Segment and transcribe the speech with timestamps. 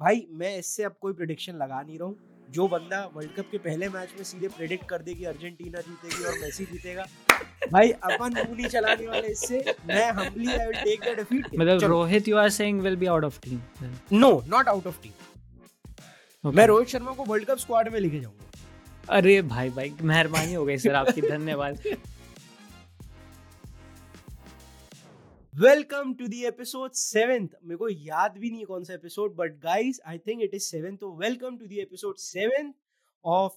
[0.00, 2.16] भाई मैं इससे अब कोई प्रिडिक्शन लगा नहीं रहा हूँ।
[2.48, 6.24] जो बंदा वर्ल्ड कप के पहले मैच में सीधे प्रेडिक्ट कर दे कि अर्जेंटीना जीतेगी
[6.24, 7.06] और मेसी जीतेगा।
[7.72, 12.28] भाई अपन उंगली चलाने वाले इससे मैं humbly I will take the defeat मतलब Rohit
[12.28, 13.60] you are saying will be out of team
[14.12, 19.14] no not out of team मैं रोहित शर्मा को वर्ल्ड कप स्क्वाड में लेके जाऊँगा।
[19.16, 21.80] अरे भाई भाई मेहरबानी हो गई सर आपकी धन्यवाद।
[25.60, 30.00] Welcome to the episode seventh मेरे को याद भी नहीं कौन सा episode but guys
[30.06, 32.72] I think it is seventh तो welcome to the episode seventh
[33.24, 33.52] of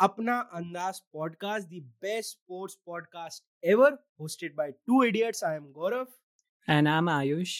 [0.00, 6.06] Apna Andaz podcast the best sports podcast ever hosted by two idiots I am Gaurav
[6.68, 7.56] and I am Ayush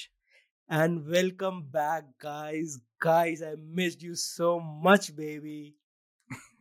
[0.72, 4.58] and welcome back guys guys I missed you so
[4.90, 5.74] much baby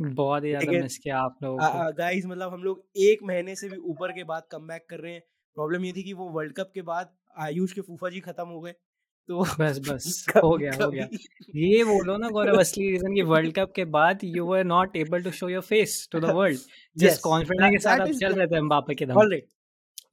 [0.02, 3.70] बहुत ही ज़्यादा miss किया आप लोगों को। Guys मतलब हम लोग एक महीने से
[3.70, 5.24] भी ऊपर के बाद कम बैक कर रहे हैं।
[5.56, 8.62] प्रॉब्लम ये थी कि वो वर्ल्ड कप के बाद आयुष के फूफा जी खत्म हो
[8.62, 8.72] गए।
[9.30, 11.08] तो बस बस हो गया हो गया।
[11.56, 15.24] ये बोलो ना गौरव असली रीजन कि वर्ल्ड कप के बाद you were not able
[15.24, 16.60] to show your face to the world
[16.98, 19.48] just confidence के साथ आप चल रहे थे एम्बापे के दम ऑलराइट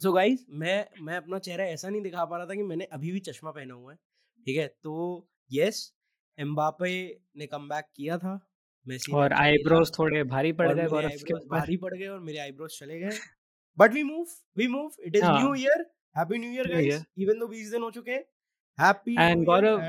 [0.03, 3.13] सो गाइस मैं मैं अपना चेहरा ऐसा नहीं दिखा पा रहा था कि मैंने अभी
[3.13, 3.99] भी चश्मा पहना हुआ है
[4.47, 4.67] ठीक है?
[4.83, 5.93] तो यस
[6.39, 8.49] एम्बापे ने कम किया था
[8.89, 10.87] मेसी और आईब्रोज थोड़े भारी पड़ गए
[11.51, 13.11] भारी पड़ गए और मेरे आईब्रोज चले गए।
[13.79, 17.47] But we move we move it is new year happy new year guys even though
[17.49, 18.25] 20 दिन हो चुके हैं
[18.79, 19.81] हैप्पी एंड गौरव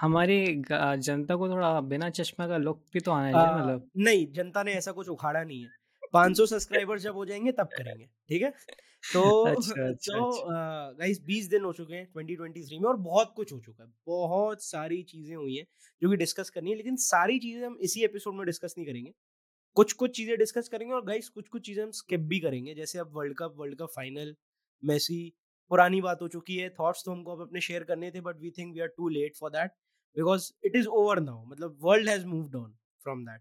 [0.00, 0.38] हमारी
[0.72, 4.72] जनता को थोड़ा बिना चश्मा का लुक भी तो आना चाहिए मतलब। नहीं जनता ने
[4.72, 5.70] ऐसा कुछ उखाड़ा नहीं है।
[6.14, 8.50] 500 सब्सक्राइबर जब हो जाएँगे तब करेंगे ठीक है?
[9.04, 10.30] तो अच्छा, अच्छा, तो
[10.98, 11.26] गाइस अच्छा.
[11.26, 15.02] 20 दिन हो चुके हैं 2023 में और बहुत कुछ हो चुका है। बहुत सारी
[15.02, 15.66] चीज़ें हुई हैं
[16.02, 19.12] जो कि डिस्कस करनी है लेकिन सारी चीज़ें हम इसी एपिसोड में डिस्कस नहीं करेंगे।
[19.76, 22.98] कुछ कुछ चीज़ें डिस्कस करेंगे और गाइस कुछ कुछ चीज़ें हम स्किप भी करेंगे। जैसे
[22.98, 24.34] अब world cup world cup final
[24.82, 25.22] Messi
[25.70, 28.50] पुरानी बात हो चुकी है थॉट्स तो हमको अब अपने शेयर करने थे but we
[28.58, 29.70] think we are too late for that
[30.16, 33.40] because it is over now मतलब world has moved on from that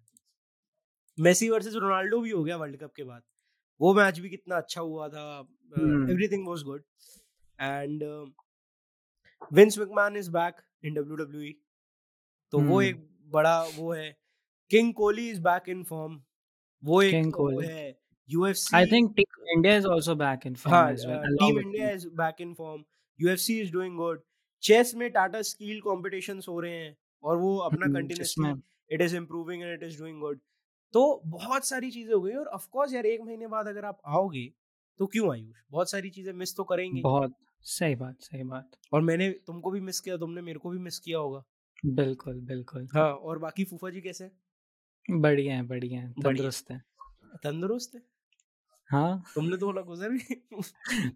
[1.17, 3.21] Messi versus Ronaldo भी हो गया वर्ल्ड कप के बाद।
[3.81, 5.23] वो मैच भी कितना अच्छा हुआ था
[5.73, 6.83] everything was good
[7.59, 8.03] and
[9.53, 11.51] Vince McMahon is back in WWE
[12.53, 12.59] तो.
[12.59, 14.09] वो एक बड़ा वो है
[14.71, 16.21] king Kohli is back in form
[16.83, 17.95] वो एक वो है
[18.29, 21.19] UFC I think Team India is also back in form हाँ, as well.
[21.19, 22.85] Uh, Team India is back in form.
[23.19, 24.19] UFC is doing good.
[24.63, 28.51] Chess में टाटा स्किल कॉम्पिटिशन्स हो रहे हैं और वो अपना continuously
[28.91, 30.39] it is improving and it is doing good
[30.93, 34.01] तो बहुत सारी चीज़ें हो गई और ऑफ़ कोर्स यार एक महीने बाद अगर आप
[34.17, 34.45] आओगे
[34.99, 39.01] तो क्यों आयुष बहुत सारी चीज़ें मिस तो करेंगे बहुत सही बात सही बात और
[39.01, 41.43] मैंने तुमको भी मिस किया तुमने मेरे को भी मिस किया होगा
[41.95, 44.29] बिल्कुल बिल्कुल हाँ और बाकी फूफा जी कैसे
[45.09, 46.81] बढ़िया है बढ़िया है तंदुरुस्त है।
[47.43, 48.01] तंदुरुस्त है।
[48.89, 50.17] हाँ। तुमने तो बोला गुजर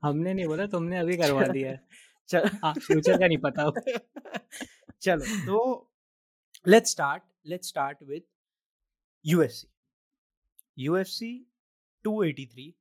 [0.03, 1.87] हमने नहीं बोला तुमने अभी करवा दिया है।
[2.29, 2.47] चल।
[2.79, 3.69] फ्यूचर का नहीं पता
[5.01, 5.91] चलो तो
[6.65, 8.23] let's start let's start with
[9.25, 9.67] UFC
[10.77, 11.29] UFC
[12.05, 12.71] 283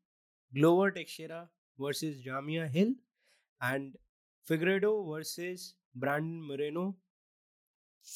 [0.53, 1.49] Glover Teixeira
[1.79, 2.95] versus Jamahal Hill
[3.61, 3.97] and
[4.47, 6.91] Figueiredo versus Brandon Moreno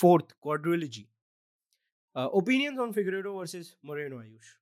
[0.00, 1.09] fourth quadrilogy
[2.14, 4.54] Uh, opinions on Figueroa versus Moreno, Ayush?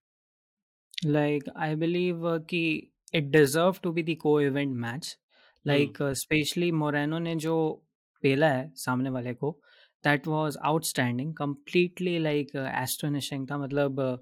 [1.05, 5.17] Like, I believe uh, कि it deserved to be the co-event match.
[5.65, 7.57] Like, uh, especially Moreno ने जो
[8.23, 9.55] पेला है सामने वाले को
[10.05, 11.33] that was outstanding.
[11.35, 14.17] Completely like uh, astonishing था मतलब uh,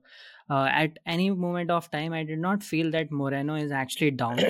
[0.50, 4.40] uh, at any moment of time I did not feel that Moreno is actually down.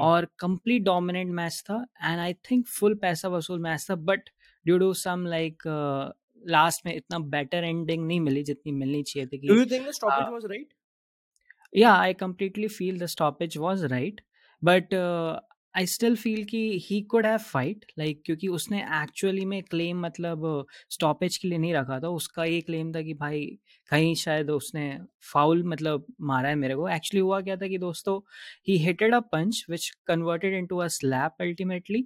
[0.00, 4.30] और कंप्लीट डोमिनेंट मैच था एंड आई थिंक फुल पैसा वसूल मैच था but
[4.66, 5.62] due to some like
[6.48, 9.92] last में इतना better ending नहीं मिली जितनी मिलनी चाहिए थी do you think the
[9.92, 10.74] stoppage was right
[11.72, 14.20] या I completely feel the stoppage was right
[14.62, 14.94] but
[15.74, 20.66] I still feel कि he could have fight like क्योंकि उसने एक्चुअली में क्लेम मतलब
[20.90, 23.46] स्टॉपेज के लिए नहीं रखा था। उसका ये क्लेम था कि भाई
[23.90, 24.84] कहीं शायद उसने
[25.32, 28.20] फाउल मतलब मारा है मेरे को। एक्चुअली हुआ क्या था कि दोस्तों
[28.68, 32.00] he hitted a punch which converted into a slap ultimately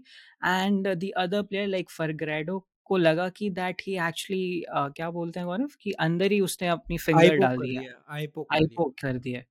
[0.45, 5.47] and the other player like Figueiredo को लगा कि दैट ही एक्चुअली क्या बोलते हैं
[5.47, 7.77] गौरव कि अंदर ही उसने अपनी फिंगर डाल दी
[8.11, 9.43] आई पोक कर दिया।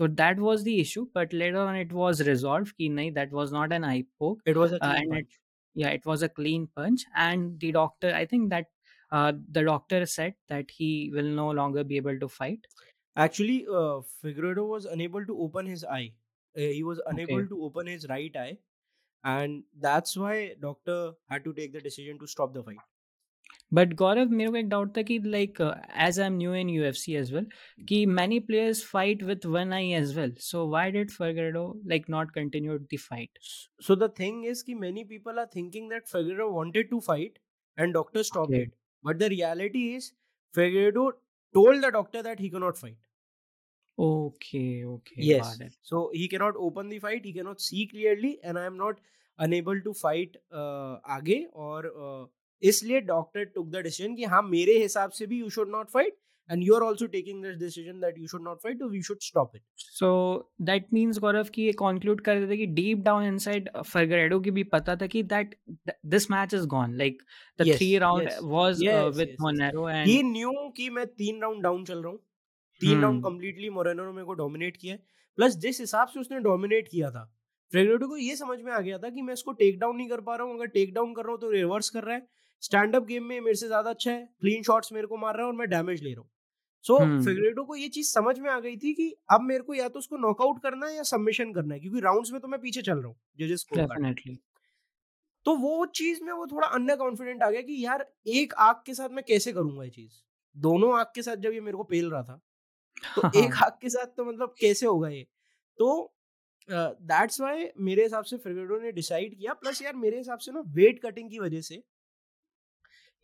[0.00, 3.52] तो that was the issue but later on it was resolve कि नहीं that was
[3.52, 4.78] not an eye it was a
[5.76, 7.06] या it was a clean punch.
[7.08, 8.66] And the doctor I think that
[9.12, 12.66] the doctor said that he will no longer be able to fight.
[13.16, 13.58] Actually
[14.20, 16.12] Figueiredo was unable to open his eye.
[16.54, 18.52] He was unable to open his right eye.
[19.24, 20.96] And that's why doctor
[21.30, 22.82] had to take the decision to stop the fight.
[23.74, 27.14] But Gaurav मेरे को एक doubt था कि like as I am new in UFC
[27.16, 27.46] as well
[27.88, 32.30] कि many players fight with one eye as well so why did Figueiredo like not
[32.34, 33.38] continue the fight
[33.86, 37.38] so the thing is कि many people are thinking that Figueiredo wanted to fight
[37.78, 38.74] and doctor stop it
[39.04, 40.12] But the reality is,
[40.54, 41.12] Figueredo
[41.54, 42.96] told the doctor that he cannot fight.
[43.98, 45.16] Okay, okay.
[45.16, 45.60] Yes.
[45.60, 45.74] It.
[45.82, 48.98] So he cannot open the fight, he cannot see clearly, and I am not
[49.38, 52.26] unable to fight uh, आगे और uh,
[52.62, 56.16] इसलिए doctor took the decision कि हाँ मेरे हिसाब से भी you should not fight
[56.48, 59.22] and you are also taking this decision that you should not fight so we should
[59.22, 59.62] stop it
[59.98, 60.08] so
[60.70, 64.64] that means gaurav ki ye conclude kar देते कि deep down inside फरगरेडो की भी
[64.74, 65.54] पता था कि that
[66.14, 67.24] this match is gone like
[67.62, 70.52] the yes, three round yes, was uh, yes, uh, with yes, Monero and he knew
[70.76, 72.20] कि मैं तीन राउंड डाउन चल रहा हूँ
[72.80, 74.96] तीन राउंड hmm, कंप्लीटली मोरेनो ने मेरे को डोमिनेट किया
[75.38, 77.24] प्लस जिस हिसाब से उसने डोमिनेट किया था
[77.72, 80.20] फ्रेगरेडो को ये समझ में आ गया था कि मैं इसको टेक डाउन नहीं कर
[80.20, 82.26] पा रहा हूँ। अगर टेक डाउन कर रहा हूँ तो रिवर्स कर रहा है।
[82.62, 85.42] स्टैंड अप गेम में मेरे से ज़्यादा अच्छा है। क्लीन शॉट्स मेरे को मार रहा
[85.42, 86.30] है और मैं डैमेज ले रहा हूँ।
[86.84, 89.74] सो hmm, फिगरेडो को ये चीज़ समझ में आ गई थी कि अब मेरे को
[89.74, 92.60] या तो उसको नॉकआउट करना है या सबमिशन करना है क्योंकि राउंड्स में तो मैं
[92.60, 93.76] पीछे चल रहा हूँ जजेस को
[95.46, 98.94] तो वो चीज़ में वो थोड़ा अंडर कॉन्फिडेंट आ गया कि यार एक आग के
[98.94, 100.12] साथ मैं कैसे करूँगा ये चीज़?
[100.56, 102.40] दोनों आग के साथ जब ये मेरे को पेल रहा था
[103.16, 105.26] तो एक आग के साथ तो मतलब कैसे होगा ये?
[105.78, 106.14] तो
[106.70, 110.52] दैट्स uh, वाई मेरे हिसाब से फ्रिगेडो ने डिसाइड किया प्लस यार मेरे हिसाब से
[110.52, 111.82] ना वेट कटिंग की वजह से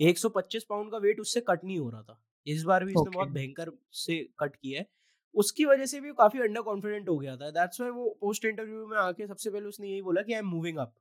[0.01, 3.03] 125 पाउंड का वेट उससे कट नहीं हो रहा था। इस बार भी okay.
[3.03, 4.87] इसने बहुत भयंकर से कट किया है।
[5.35, 8.87] उसकी वजह से भी काफ़ी अंडर कॉन्फिडेंट हो गया था। दैट्स वाई वो पोस्ट इंटरव्यू
[8.87, 10.95] में आके सबसे पहले उसने यही बोला कि I am moving up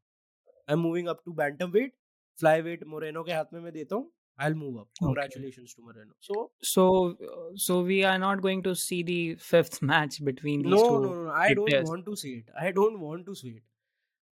[0.70, 1.96] I am moving up to bantam weight
[2.40, 4.12] fly weight Moreno के हाथ में मैं देता हूँ.
[4.45, 6.41] I move up congratulations to Moreno so
[6.71, 6.85] so
[7.29, 9.19] uh, so we are not going to see the
[9.51, 11.93] fifth match between these no two no no i don't players.
[11.93, 13.63] want to see it i don't want to see it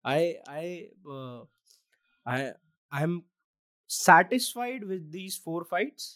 [0.05, 0.21] i
[0.61, 0.65] i
[1.17, 1.41] uh,
[2.27, 2.39] i
[3.00, 3.19] i'm
[3.91, 6.09] satisfied with these four fights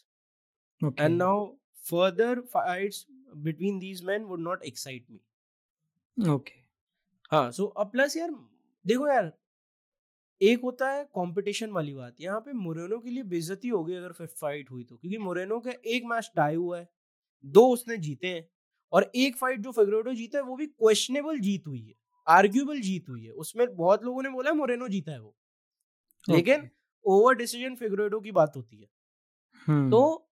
[0.82, 1.36] okay and now
[1.90, 3.04] further fights
[3.50, 5.22] between these men would not excite me
[6.38, 6.58] okay
[7.32, 8.30] हाँ सो अब plus यार
[8.86, 9.32] देखो यार
[10.41, 14.71] एक होता है competition वाली बात यहाँ पे मोरेनो के लिए बेइज्जती होगी अगर फाइट
[14.71, 16.89] हुई तो क्योंकि मोरेनो का एक मैच टाई हुआ है
[17.45, 18.49] दो उसने जीते हैं
[18.91, 21.93] और एक फाइट जो फिगरेडो जीता है वो भी क्वेश्चनेबल जीत हुई है
[22.27, 25.35] आर्ग्यूबल जीत हुई है उसमें बहुत लोगों ने बोला है मोरेनो जीता है वो
[26.29, 26.69] लेकिन
[27.05, 28.87] ओवर डिसीज़न फिगरेडो की बात होती है।
[29.69, 29.91] hmm.
[29.91, 30.23] तो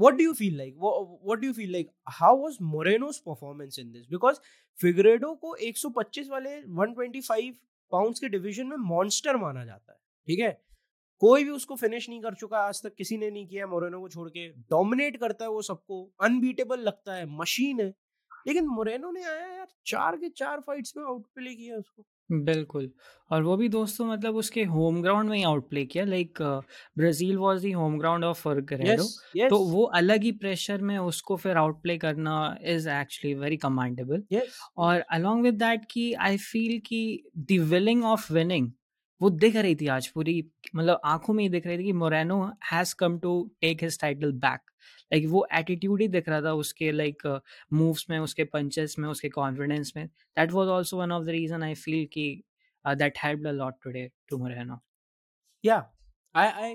[0.00, 0.74] what do you feel like?
[0.76, 1.90] What, what do you feel like?
[2.20, 4.06] How was moreno's performance in this?
[4.06, 4.40] Because
[4.84, 7.54] figueredo को 125 वाले 125
[7.92, 10.50] पाउंड्स के डिवीज़न में मॉन्स्टर माना जाता है, ठीक है?
[11.22, 14.08] कोई भी उसको फिनिश नहीं कर चुका, आज तक किसी ने नहीं किया मोरेनो को
[14.08, 17.94] छोड़ के डोमिनेट करता है वो सबको अनबीटेबल लगता है मशीन है।
[18.46, 22.90] लेकिन मोरेनो ने आया यार, चार के चार फाइट्स में आउट प्ले किया उसको। बिल्कुल
[23.30, 26.42] और वो भी दोस्तों मतलब उसके होम ग्राउंड में ही आउट प्ले किया like
[26.98, 31.56] Brazil was the home ground of yes, तो वो अलग ही प्रेशर में उसको फिर
[31.56, 34.22] आउट प्ले करना इज़ एक्चुअली वेरी कमांडेबल
[34.76, 38.70] और अलोंग विद दैट कि आई फील कि द विलिंग ऑफ़ विनिंग
[39.20, 42.44] वो दिख रही थी आज पूरी मतलब आँखों में ही दिख रही थी कि Moreno
[42.72, 44.70] has come to take his title back
[45.12, 47.26] like वो एटीट्यूड ही दिख रहा था उसके लाइक
[47.72, 51.62] मूव्स में उसके पंचेस में उसके कॉन्फिडेंस में that was also one of the reason
[51.62, 52.26] I feel कि
[52.84, 54.80] that helped a lot today to Moreno
[55.64, 55.82] yeah
[56.34, 56.68] i i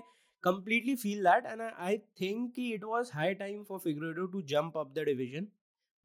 [0.44, 4.44] completely feel that and i, I think कि it was high time for Figueredo to
[4.51, 5.48] jump up the division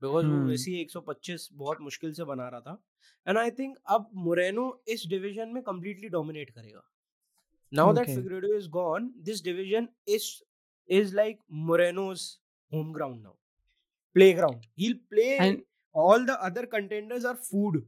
[0.02, 0.49] because वो Hmm.
[0.49, 2.79] वैसे ही 125 बहुत मुश्किल से बना रहा था
[3.26, 4.64] एंड आई थिंक अब मोरेनो
[4.94, 6.82] इस डिवीज़न में completely dominate करेगा
[7.73, 8.17] now that Okay.
[8.17, 9.88] Figueredo is gone this division
[10.87, 12.39] is like Moreno's
[12.70, 13.34] home ground now.
[14.15, 14.67] Playground.
[14.77, 15.62] He'll play And
[15.93, 17.84] all the other contenders are food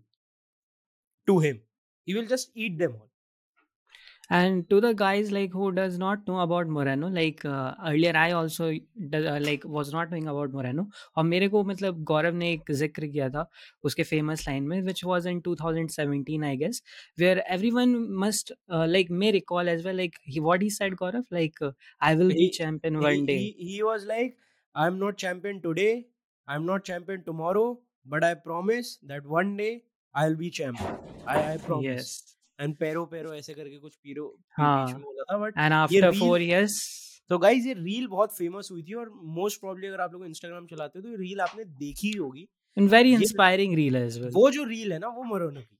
[1.26, 1.62] to him.
[2.04, 3.08] He will just eat them all
[4.29, 8.31] and to the guys like who does not know about Moreno like uh, earlier I
[8.31, 8.71] also
[9.15, 10.85] do- uh, like was not knowing about Moreno
[11.17, 13.45] और मेरे को मतलब गौरव ने एक जिक्र किया था
[13.85, 16.81] उसके फेमस लाइन में which was in 2017 I guess
[17.15, 21.25] where everyone must uh, like may recall as well like he, what he said Gaurav
[21.31, 24.37] like uh, I will be He- champion he, one day he, he was like
[24.75, 26.07] i'm not champion today
[26.47, 27.67] i'm not champion tomorrow
[28.05, 33.00] but i promise that one day i'll be champion i i promise yes and pero
[33.06, 34.26] pero ऐसे करके कुछ पीरो
[34.58, 36.76] हाँ। after reel- four years
[37.30, 40.66] तो guys ये reel बहुत famous हुई थी और मोस्ट प्रॉब्ली अगर आप लोग इंस्टाग्राम
[40.66, 42.46] चलाते हो तो ये रील आपने देखी ही होगी
[43.06, 45.78] ये- inspiring reel well वो जो रील है ना वो मोरेनो की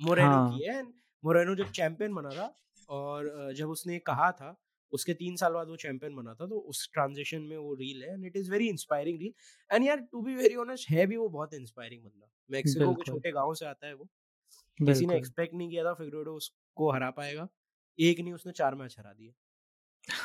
[0.00, 0.82] मोरेनो हाँ। की है
[1.24, 2.46] मोरेनो जब चैंपियन बना था
[2.88, 4.54] और जब उसने कहा था
[4.92, 8.12] उसके तीन साल बाद वो चैंपियन बना था तो उस ट्रांजिशन में वो रील है
[8.14, 9.32] and it is very inspiring reel
[9.70, 13.32] and यार टू बी वेरी ऑनेस्ट है भी वो बहुत इंस्पायरिंग बंदा मेक्सिको के छोटे
[13.32, 14.08] गाँव से आता है वो
[14.82, 17.48] किसी ने एक्सपेक्ट नहीं किया था फिगरेडो उसको हरा पाएगा।
[18.00, 19.34] एक नहीं उसने चार मैच हरा दिए।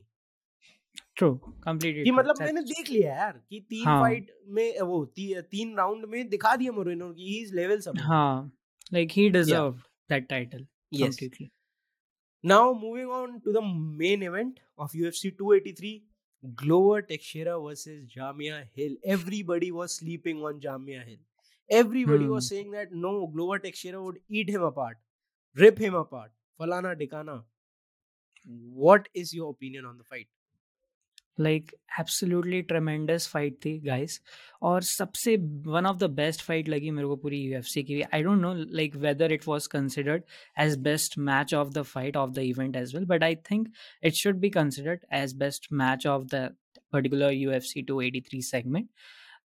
[1.16, 5.42] True completely कि मतलब मैंने देख लिया यार कि तीन हाँ। फाइट में वो ती,
[5.42, 8.52] तीन राउंड में दिखा दिया मोरेनो की ही इज़ लेवल सब हाँ
[8.92, 9.72] like he deserve
[10.08, 10.66] that title.
[10.98, 11.16] Yes.
[11.18, 11.50] completely
[12.50, 13.60] Now moving on to the
[14.02, 16.04] main event of UFC 283,
[16.62, 18.96] Glover Teixeira versus Jamia Hill.
[19.04, 21.22] Everybody was sleeping on Jamia Hill.
[21.70, 22.54] Everybody was Hmm.
[22.54, 24.98] saying that no, Glover Teixeira would eat him apart,
[25.64, 26.32] rip him apart.
[26.60, 27.38] Falana Dikana.
[28.84, 30.28] What is your opinion on the fight?
[31.38, 34.20] Like absolutely tremendous fight थी guys
[34.62, 35.36] और सबसे
[35.66, 38.96] one of the best fight लगी मेरे को पूरी UFC की। I don't know like
[38.96, 40.22] whether it was considered
[40.60, 43.68] as best match of the fight of the event as well but I think
[44.04, 46.48] it should be considered as best match of the
[46.92, 48.88] particular UFC 283 segment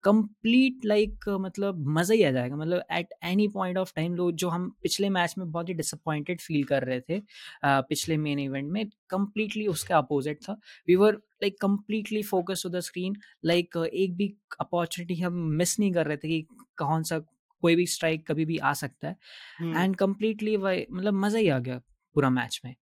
[0.03, 4.49] complete like मतलब मज़ा ही आ जाएगा। मतलब at any point of time लोग जो
[4.49, 7.21] हम पिछले मैच में बहुत ही डिसअपॉइंटेड फील कर रहे थे
[7.65, 10.53] पिछले मेन इवेंट में कंप्लीटली उसके अपोजिट था।
[10.87, 11.13] We were
[11.43, 13.15] like completely focus to the screen
[13.45, 16.41] like एक भी अपॉर्चुनिटी हम मिस नहीं कर रहे थे कि
[16.77, 17.19] कौन सा
[17.63, 19.15] कोई भी स्ट्राइक कभी भी आ सकता है.
[19.61, 21.81] एंड कंप्लीटली मतलब मज़ा ही आ गया
[22.15, 22.75] पूरा मैच में।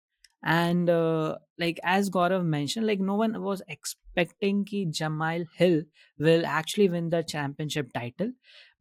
[0.46, 0.90] And
[1.60, 5.86] like as Gaurav mention like no one was expecting कि Jamahal Hill
[6.20, 8.34] will actually win the championship title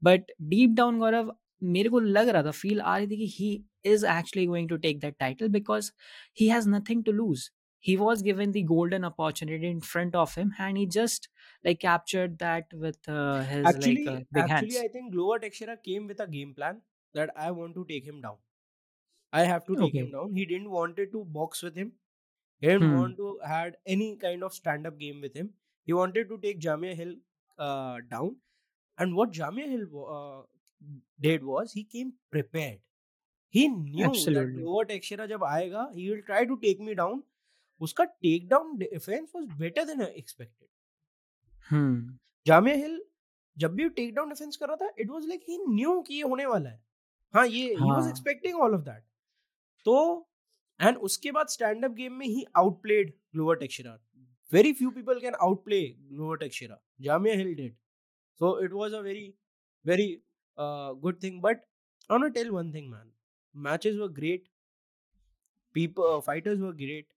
[0.02, 1.32] but deep down Gaurav
[1.62, 3.52] मेरे को लग रहा था फील आ रही थी कि he
[3.92, 5.92] is actually going to take that title because
[6.40, 7.50] he has nothing to lose
[7.84, 11.28] he was given the golden opportunity in front of him and he just
[11.64, 15.38] like captured that with uh, his actually, like uh, big actually, hands I think Glover
[15.38, 16.82] Teixeira came with a game plan
[17.14, 18.36] that I want to take him down.
[19.32, 20.02] I have to take Okay.
[20.02, 20.34] him down.
[20.34, 21.92] He didn't wanted to box with him.
[22.62, 22.94] He didn't Hmm.
[22.94, 25.50] want to had any kind of stand-up game with him.
[25.88, 27.14] He wanted to take Jamia Hill
[27.58, 28.36] uh, down.
[28.98, 29.86] And what Jamia Hill
[30.18, 30.42] uh,
[31.20, 32.80] did was he came prepared.
[33.48, 34.62] He knew that Absolutely.
[34.62, 37.22] Glover Teixeira जब आएगा, he will try to take me down.
[37.80, 40.68] उसका take down defence was better than expected
[41.70, 43.00] hmm Jamahal Hill
[43.56, 46.22] जब भी take down defence कर रहा था it was like he knew कि ये
[46.32, 46.80] होने वाला है
[47.34, 49.02] हाँ ये ही वाज हाँ। Expecting all of that
[49.85, 49.97] तो
[50.79, 53.97] एंड उसके बाद स्टैंड अप गेम में ही out played Glover Teixeira
[54.49, 57.75] very few people can out play Glover Teixeira Jamahal Hill that
[58.41, 59.27] so it was a very
[59.85, 60.07] very
[60.57, 61.65] good thing but
[62.09, 63.11] I know tell one thing man
[63.55, 64.47] matches were great
[65.75, 67.07] people fighters were great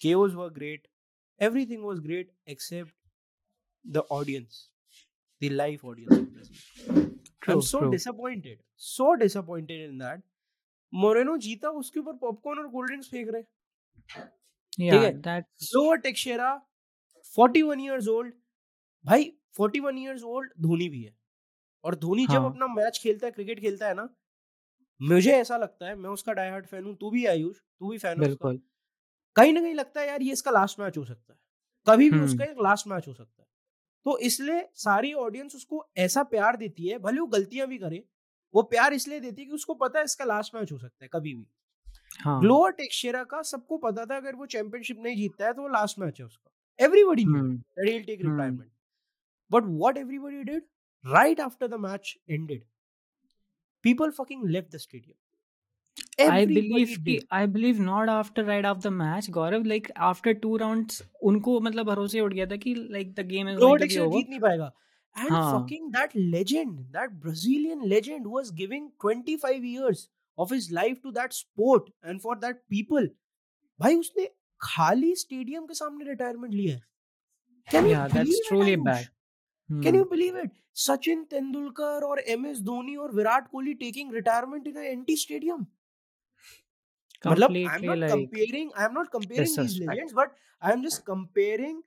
[0.00, 0.88] chaos were great
[1.66, 2.94] everything was great except
[3.84, 4.68] the audience
[5.42, 6.24] the life audience
[7.66, 10.22] so disappointed so disappointed in that
[10.92, 13.42] Moreno जीता उसके ऊपर popcorn और cold drinks फेंक रहे
[14.80, 16.00] yeah है। that's lower
[17.34, 18.32] 41 years old
[19.04, 21.14] भाई 41 years old Dhoni भी है
[21.84, 24.08] और धोनी जब हाँ। अपना मैच खेलता है क्रिकेट खेलता है ना
[25.00, 27.98] मुझे ऐसा लगता है मैं उसका डाई हार्ट फ़ैन हूँ तू भी आयुष तू भी
[27.98, 28.52] फ़ैन उसका
[29.36, 31.38] कहीं ना कहीं लगता है यार ये इसका लास्ट मैच हो सकता है
[31.86, 33.48] कभी भी हम्म। उसका एक लास्ट मैच हो सकता है
[34.06, 38.02] तो इसलिए सारी ऑडियंस उसको ऐसा प्यार देती है भले वो गलतियाँ भी करे
[38.56, 41.08] वो प्यार इसलिए देती है कि उसको पता है इसका लास्ट मैच हो सकता है
[41.12, 41.46] कभी भी।
[42.20, 45.98] हाँ। ग्लोअर का सबको पता था अगर वो चैंपियनशिप नहीं जीतता है तो वो लास्ट
[45.98, 47.24] मैच है उसका। Everybody
[48.02, 48.70] take retirement
[49.50, 50.62] but what everybody did
[51.04, 52.64] right after the match ended
[53.84, 55.14] people fucking left the stadium
[61.22, 63.58] उनको मतलब भरोसे उठ गया था कि लाइक द गेम इज़
[64.28, 64.72] नहीं पाएगा।
[65.16, 70.08] And हाँ। fucking that legend, that Brazilian legend who was giving 25 years
[70.38, 73.08] of his life to that sport and for that people.
[73.80, 74.26] भाई उसने
[74.60, 76.82] खाली स्टेडियम के सामने रिटायरमेंट लिया है.
[77.68, 78.84] Can you yeah that's believe it, truly Ayush?
[78.84, 79.08] bad
[79.68, 79.96] Can Hmm.
[79.96, 80.50] you believe it?
[80.82, 85.66] Sachin Tendulkar or MS Dhoni or Virat Kohli taking retirement in an empty stadium.
[87.26, 90.30] मतलब I am completely not like comparing I am not comparing these disrespect legends but
[90.62, 91.82] I am just comparing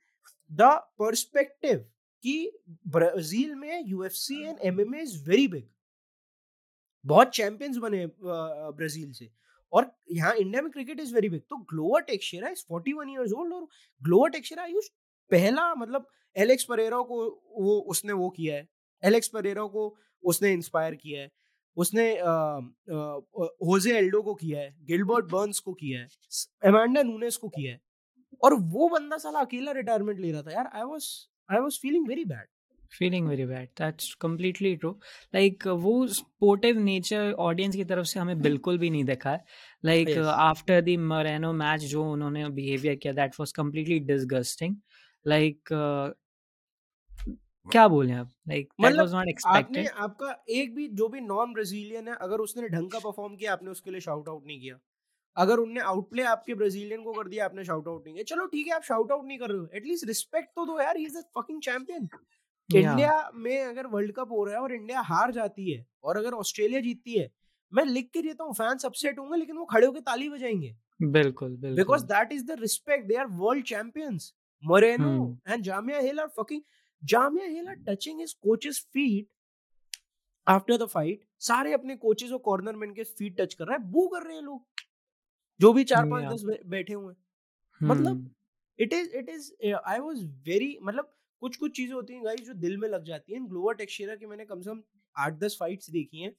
[0.50, 1.84] the perspective
[2.22, 5.68] कि Brazil में UFC and MMA is very big
[7.04, 9.30] बहुत champions बने Brazil से।
[9.72, 13.54] और यहाँ India में cricket is very big तो Glover Teixeira is 41 years old
[13.54, 13.66] और
[14.00, 14.88] ग्लोवर टेक्सचरा यूज़
[15.30, 17.24] पहला मतलब एलेक्स परेरा को
[17.58, 18.66] वो उसने वो किया है।
[19.02, 21.30] एलेक्स परेरा को उसने इंस्पायर किया है।
[21.76, 22.08] उसने
[23.66, 26.08] होजे एल्डो को किया है। गिलबर्ट बर्न्स को किया है।
[26.68, 27.80] एमांडा नूनेस को किया है।
[28.42, 31.06] और वो बंदा साला अकेला रिटायरमेंट ले रहा था। यार I was
[31.50, 32.46] I was feeling very bad
[32.92, 34.90] feeling very bad that's completely true
[35.34, 39.44] like वो स्पोर्टिव नेचर ऑडियंस की तरफ़ से हमें बिल्कुल भी नहीं देखा है।
[39.84, 44.76] Like after the Moreno match जो उन्होंने बिहेवियर किया that was completely disgusting
[45.26, 45.74] like
[47.66, 48.30] क्या बोले आप?
[48.48, 52.40] लाइक दैट वाज नॉट आपने एक्सपेक्टेड आपका एक भी जो भी नॉन ब्राजीलियन है अगर
[52.40, 54.78] उसने ढंग का परफॉर्म किया आपने उसके लिए शाउट आउट नहीं किया।
[55.36, 58.66] अगर उनने आउटप्ले आपके ब्राजीलियन को कर दिया आपने शाउट आउट नहीं किया। चलो ठीक
[58.66, 61.16] है आप शाउट आउट नहीं कर रहे हो। एटलीस्ट रिस्पेक्ट तो दो यार he is
[61.18, 62.08] the fucking champion
[62.70, 66.32] India में अगर वर्ल्ड कप हो रहा है और इंडिया हार जाती है और अगर
[66.34, 67.30] ऑस्ट्रेलिया जीतती है
[67.72, 71.50] मैं लिख के देता हूँ फैंस अपसेट होंगे लेकिन वो खड़े होकर ताली बजाएँगे। बिल्कुल
[71.50, 74.32] बिल्कुल। Because that is the respect they are world champions
[74.64, 75.12] Moreno
[75.48, 76.62] and Jamahal Hill are fucking
[77.02, 79.28] Jamahal Hill are touching his coaches feet
[80.46, 83.90] after the fight सारे अपने कोचेस और कॉर्नर मैन के फीट टच कर रहे हैं।
[83.90, 84.64] बू कर रहे हैं लोग।
[85.60, 87.14] जो भी चार पाँच दस बैठे हुए
[87.80, 88.28] मतलब
[88.78, 91.12] it is it is I was very मतलब
[91.42, 94.26] कुछ कुछ चीज़ें होती हैं गाइस जो दिल में लग जाती हैं। ग्लोवर टेक्सचर की
[94.26, 94.82] मैंने कम से कम
[95.16, 96.32] आठ दस फाइट्स देखी हैं।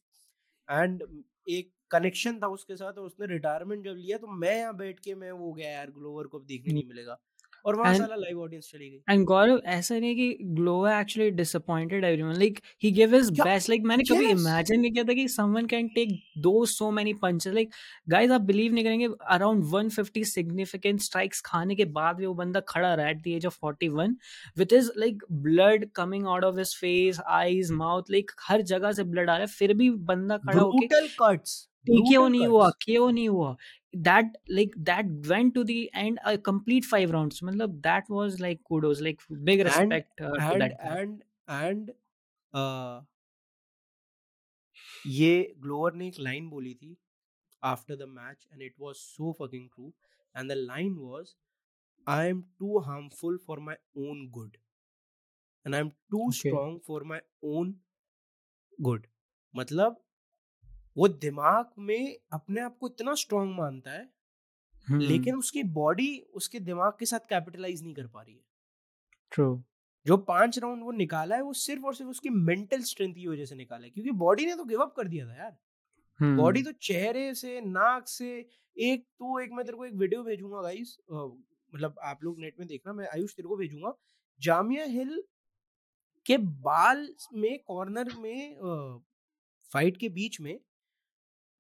[0.68, 1.04] एंड
[1.50, 5.16] एक कनेक्शन था उसके साथ और उसने रिटायरमेंट जब लिया तो मैं यहाँ बैठ के
[5.16, 7.18] मैं वो गया यार ग्लोवर को अब देखने नहीं मिलेगा।
[7.66, 12.06] और वहाँ साला लाइव ऑडियंस चली गई। एंड गौरव ऐसा नहीं कि Glover actually disappointed
[12.06, 15.66] everyone like he give his best like मैंने कभी इमेजिन नहीं किया था कि समवन
[15.66, 17.70] कैन टेक दो so many punches like
[18.10, 22.60] guys आप बिलीव नहीं करेंगे अराउंड 150 सिग्निफिकेंट स्ट्राइक्स खाने के बाद भी वो बंदा
[22.68, 24.16] खड़ा रहा at the age of 41
[24.58, 29.04] with his like blood coming out of his face eyes mouth like हर जगह से
[29.04, 30.88] ब्लड आ रहा है फिर भी बंदा खड़ा होके
[31.20, 33.56] कट्स क्यों नहीं हुआ क्यों नहीं हुआ
[33.94, 38.62] that like that went to the end a complete five rounds matlab that was like
[38.70, 41.92] kudos like big respect and, uh, and, that and and
[42.54, 43.02] uh,
[45.08, 46.96] ये ग्लोवर ने एक लाइन बोली थी
[47.64, 49.94] after the match and it was so fucking true
[50.36, 51.34] and the line was
[52.08, 54.58] I am too harmful for my own good
[55.66, 57.74] and I am too strong for my own
[58.82, 59.08] good
[59.54, 60.02] मतलब
[60.96, 64.10] वो दिमाग में अपने आप को इतना स्ट्रांग मानता है
[64.88, 68.42] लेकिन उसकी बॉडी उसके दिमाग के साथ कैपिटलाइज नहीं कर पा रही है।
[69.32, 69.62] ट्रू
[70.06, 73.46] जो पाँच राउंड वो निकाला है वो सिर्फ़ और सिर्फ़ उसकी मेंटल स्ट्रेंथ की वजह
[73.46, 75.58] से निकाला है क्योंकि बॉडी ने तो गिव अप कर दिया था यार।
[76.20, 78.30] बॉडी तो चेहरे से नाक से
[78.78, 82.68] एक तो एक मैं तेरे को एक वीडियो भेजूँगा गाइस मतलब आप लोग नेट में
[82.68, 83.94] देखना मैं आयुष तेरे को भेजूँगा।
[84.42, 85.24] जामिया हिल
[86.26, 89.00] के बाल में कॉर्नर में
[89.72, 90.60] फाइट के बीच में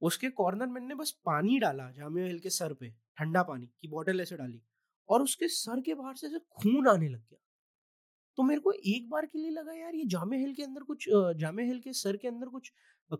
[0.01, 3.87] उसके कॉर्नर मैन ने बस पानी डाला जामिया हिल के सर पे ठंडा पानी की
[3.87, 4.61] बोतल ऐसे डाली
[5.09, 7.39] और उसके सर के बाहर से ऐसे खून आने लग गया।
[8.37, 11.05] तो मेरे को एक बार के लिए लगा यार ये जामे हिल के अंदर कुछ
[11.39, 12.71] जामे हिल के सर के अंदर कुछ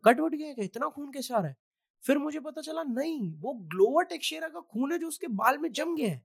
[0.06, 0.65] कट वट गया क्या?
[0.65, 1.58] इतना खून कैसे आ रहा है?
[2.04, 5.72] फिर मुझे पता चला नहीं वो ग्लोवर टेक्सचेरा का खून है जो उसके बाल में
[5.72, 6.24] जम गया है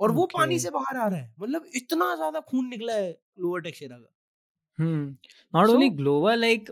[0.00, 0.18] और okay.
[0.18, 3.98] वो पानी से बाहर आ रहा है। मतलब इतना ज़्यादा खून निकला है ग्लोवर टेक्सचेरा
[3.98, 4.10] का।
[4.80, 6.70] Not only global like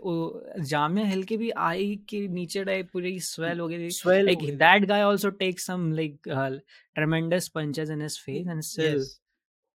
[0.69, 4.85] Jamahal Hill के भी आई के नीचे टाइप पूरी स्वेल हो गई swell like that
[4.89, 9.15] guy also take some like tremendous punches in his face and still yes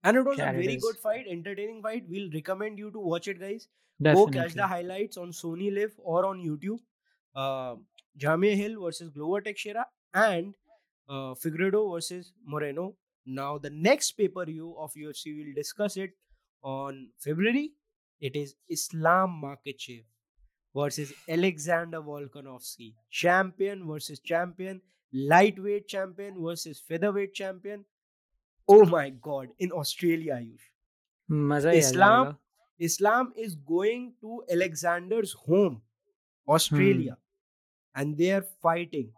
[0.09, 3.39] and it was a very good fight entertaining fight we'll recommend you to watch it
[3.41, 3.65] guys
[4.01, 7.73] go catch the highlights on sony live or on youtube uh
[8.25, 9.85] jamia hill versus glover teixeira
[10.27, 10.55] and
[11.09, 12.87] uh, figueredo versus moreno
[13.27, 16.17] now the next pay-per-view of ufc we'll discuss it
[16.65, 17.67] on february
[18.21, 20.05] it is Islam Makhachev
[20.75, 22.95] versus Alexander Volkanovski.
[23.11, 24.81] Champion versus champion.
[25.13, 27.85] Lightweight champion versus featherweight champion.
[28.69, 30.67] Oh my god, in Australia, Ayush.
[31.75, 32.39] Islam,
[32.79, 35.81] Islam is going to Alexander's home,
[36.47, 38.01] Australia, hmm.
[38.01, 39.13] and they are fighting.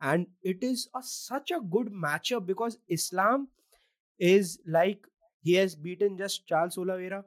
[0.00, 3.48] And it is a, such a good matchup because Islam
[4.18, 5.06] is like
[5.42, 7.24] he has beaten just Charles Oliveira,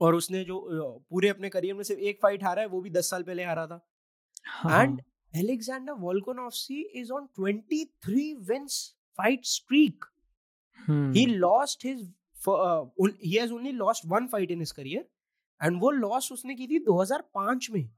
[0.00, 0.58] और उसने जो
[1.10, 3.66] पूरे अपने career में सिर्फ़ एक fight हारा है वो भी दस साल पहले हारा
[3.66, 3.80] था।
[4.82, 5.00] And
[5.32, 8.76] Alexander Volkanovski is on 23 wins
[9.18, 10.04] fight streak
[10.78, 15.08] he lost his he has only lost one fight in his career
[15.60, 17.88] and वो लॉस उसने की थी 2005 में।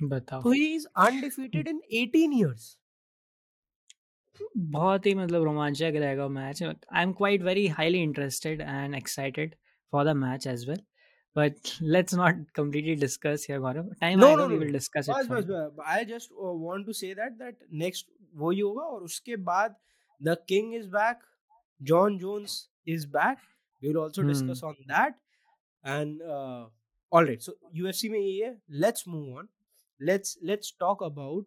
[0.00, 2.76] बताओ। तो he is undefeated in 18 years
[4.58, 9.54] बहुत ही मतलब रोमांचक रहेगा match I am quite very highly interested and excited
[9.92, 10.82] for the match as well
[11.38, 13.88] but let's not completely discuss here Gaurav.
[14.00, 15.72] time no, I no, no, we will discuss baas, it baas, baas.
[15.94, 19.76] i just uh, want to say that that next voyoga or uske baad
[20.30, 21.26] the king is back
[21.92, 23.38] john jones is back.
[23.82, 24.28] We will also hmm.
[24.28, 25.14] discuss on that.
[25.84, 26.66] And uh,
[27.10, 27.42] all right.
[27.42, 28.54] So ufc mein ye hai
[28.86, 29.48] let's move on.
[30.00, 31.44] Let's let's talk about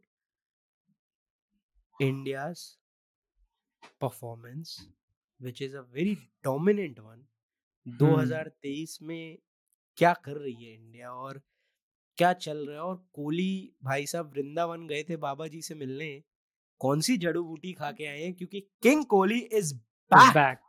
[2.05, 2.77] india's
[3.99, 4.87] performance
[5.47, 7.21] which is a very dominant one.
[7.85, 7.97] Hmm.
[7.97, 9.37] 2023 में
[9.99, 11.41] क्या कर रही है India और
[12.17, 12.83] क्या चल रहा है?
[12.83, 16.23] और कोहली भाई साहब वृंदावन गए थे बाबा जी से मिलने।
[16.79, 18.33] कौन सी जड़ू बूटी खा के आए हैं?
[18.33, 19.73] क्योंकि king Kohli is
[20.13, 20.59] back.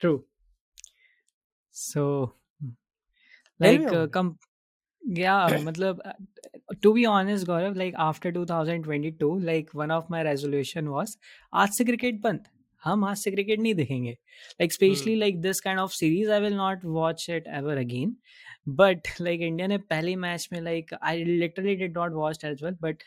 [0.00, 0.28] True.
[1.72, 2.36] So
[3.62, 4.36] like come
[5.18, 6.12] yeah matlab uh,
[6.84, 11.16] to be honest gaurav like after 2022 like one of my resolution was
[11.52, 12.48] आज से क्रिकेट बंद।
[12.84, 16.54] हम आज से क्रिकेट नहीं देखेंगे। Like specially like this kind of series I will
[16.54, 18.16] not watch it ever again
[18.68, 22.76] but like India ने पहले मैच में like I literally did not watch as well
[22.80, 23.02] but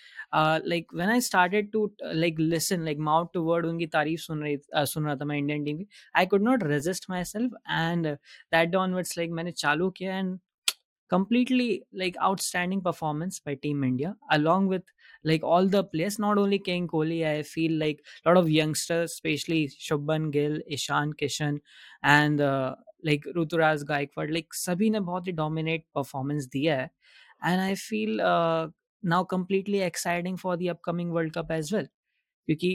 [0.67, 4.57] like when I started to like listen like mouth to word उनकी तारीफ़ सुन रही
[4.57, 8.69] uh, सुन रहा था मैं इंडियन टीम की I could not resist myself and that
[8.69, 10.39] downwards like मैंने चालू किया and
[11.08, 14.82] completely like outstanding performance by team india along with
[15.24, 19.12] like all the players not only king kohli i feel like a lot of youngsters
[19.12, 21.60] especially shubman gill ishan kishan
[22.02, 22.74] and uh,
[23.10, 26.90] like ruturaj gaikwad like sabhi ne bahut hi dominate performance diya hai
[27.52, 28.68] and i feel uh,
[29.14, 31.88] now completely exciting for the upcoming world cup as well
[32.48, 32.70] क्योंकि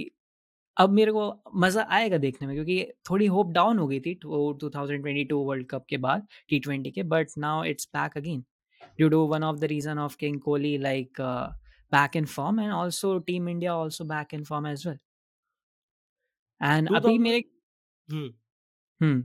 [0.78, 1.22] अब मेरे को
[1.56, 5.38] मज़ा आएगा देखने में क्योंकि थोड़ी होप डाउन हो गई थी two thousand twenty two
[5.44, 8.44] world cup के बाद टी ट्वेंटी के but now it's back again
[8.98, 11.20] due to one of the reason of king Kohli like
[11.92, 14.98] back in form and also team India also back in form as well
[16.60, 17.44] and अभी मेरे
[18.08, 18.30] hmm,
[19.00, 19.24] hmm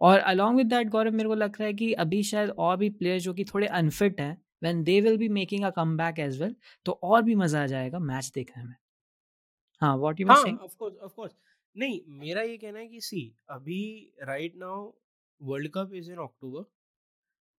[0.00, 2.90] और along with that Gaurav मेरे को लग रहा है कि अभी शायद और भी
[2.92, 6.54] प्लेयर्स जो कि थोड़े अनफिट हैं when they will be making a comeback as well
[6.86, 8.74] तो और भी मज़ा आ जाएगा मैच देखने में।
[9.82, 11.32] हाँ व्हाट यू हाँ ऑफ़ कोर्स ऑफ़ कोर्स
[11.76, 13.80] नहीं मेरा ये कहना है कि सी अभी
[14.22, 14.92] right now
[15.40, 16.64] world cup is in October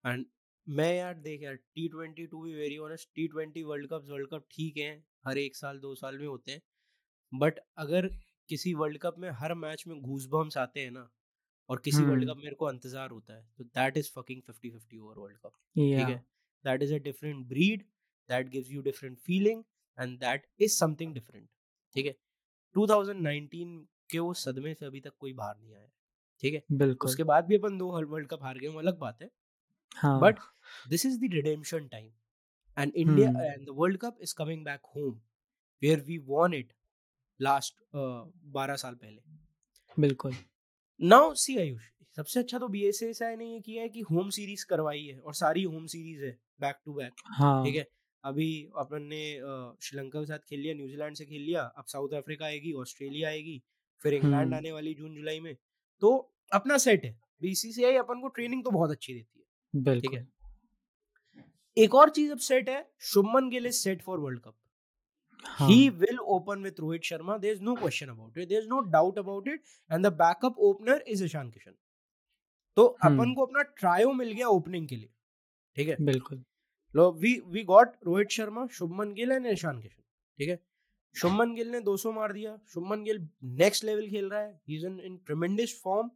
[0.05, 0.25] and
[0.67, 4.29] मैं यार देख यार T twenty to be very honest T twenty world cup world
[4.29, 4.93] cup ठीक है
[5.27, 6.63] हर एक साल दो साल में होते हैं।
[7.33, 8.09] बट अगर
[8.49, 11.09] किसी वर्ल्ड कप में हर मैच में घूस बम्स आते हैं ना
[11.71, 14.99] और किसी वर्ल्ड कप मेरे को इंतज़ार होता है तो that is fucking fifty fifty
[14.99, 15.53] over world cup
[15.93, 16.19] ठीक है?
[16.65, 17.83] That is a different breed
[18.29, 19.65] that gives you different feeling
[19.99, 21.49] and that is something different
[21.97, 22.15] ठीक है?
[22.77, 23.79] 2019
[24.11, 25.87] के वो सदमे से अभी तक कोई बाहर नहीं आया
[26.43, 26.63] ठीक है?
[26.73, 29.31] बिल्कुल। उसके बाद भी अपन दो वर्ल्ड कप हार गए वो अलग बात है।
[29.97, 30.39] हाँ। But
[30.89, 32.11] this is the redemption time
[32.77, 35.21] and India and the world cup is coming back home
[35.83, 36.73] where we won it
[37.41, 39.21] last बारह साल पहले।
[39.97, 40.35] बिल्कुल।
[41.01, 44.01] नाउ सी आयुष सबसे अच्छा तो बी एस एस आई ने ये किया है कि
[44.11, 47.87] होम सीरीज़ करवाई है और सारी होम सीरीज़ है बैक टू बैक हाँ। ठीक है?
[48.25, 49.25] अभी अपन ने
[49.83, 53.63] श्रीलंका के साथ खेल लिया न्यूजीलैंड से खेल लिया अब साउथ अफ्रीका आएगी ऑस्ट्रेलिया आएगी
[54.03, 55.57] फिर इंग्लैंड आने वाली जून जुलाई में।
[56.03, 56.17] तो
[56.53, 60.27] अपना सेट है बीसीसीआई अपन को ट्रेनिंग तो बहुत अच्छी देती है ठीक है?
[61.77, 62.81] एक और चीज़ अब सेट है
[63.13, 64.55] Shubman Gill is set for world cup.
[65.45, 68.51] हाँ। Open will Rohit Sharma there is no question about it it.
[68.51, 69.61] There's no doubt about it.
[69.91, 71.75] And the backup opener is Ishan Kishan.
[72.77, 75.09] तो अपन को अपना trio मिल गया opening के लिए
[75.77, 75.97] ठीक है?
[76.01, 76.45] बिल्कुल।
[76.97, 80.03] We we got Rohit Sharma, Shubman Gill and Ishan Kishan,
[80.39, 80.59] ठीक है?
[81.17, 84.87] शुभमन गिल ने 200 मार दिया। शुभमन गिल नेक्स्ट लेवल खेल रहा है। He is
[84.87, 86.11] in tremendous form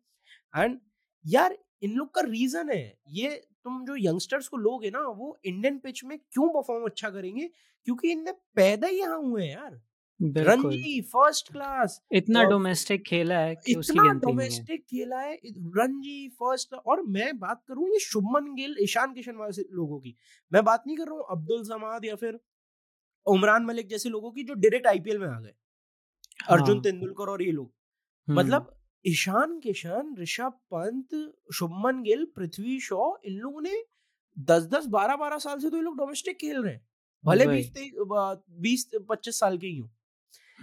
[0.57, 0.81] and
[1.27, 5.79] यार, इन लोग का रीजन है। ये तुम जो यंगस्टर्स को लोगे ना, वो इंडियन
[5.79, 7.51] पिच में क्यों परफॉर्म अच्छा करेंगे?
[7.85, 9.81] क्योंकि इनने पैदा ही यहाँ हुए हैं यार।
[10.21, 15.35] रणजी फ़र्स्ट क्लास इतना डोमेस्टिक खेला है कि इतना डोमेस्टिक खेला है
[15.77, 20.17] रणजी फ़र्स्ट और मैं बात करूँ ये शुभमन गिल ईशान किशन वाले लोगों की
[20.53, 22.39] मैं बात नहीं कर रहा हूँ अब्दुल समाद या फिर
[23.27, 25.55] उमरान मलिक जैसे लोगों की जो डायरेक्ट आईपीएल में आ गए
[26.49, 27.73] अर्जुन हाँ। तेंदुलकर और ये लोग
[28.29, 28.73] हम्म। मतलब
[29.05, 31.15] ईशान किशन ऋषभ पंत
[31.55, 33.83] शुभमन गिल पृथ्वी शॉ इन लोगों ने
[34.37, 36.85] दस दस बारह बारह साल से तो ये लोग डोमेस्टिक खेल रहे हैं
[37.25, 37.73] भले बीस
[38.61, 39.96] बीस पच्चीस साल के ही हो हम्म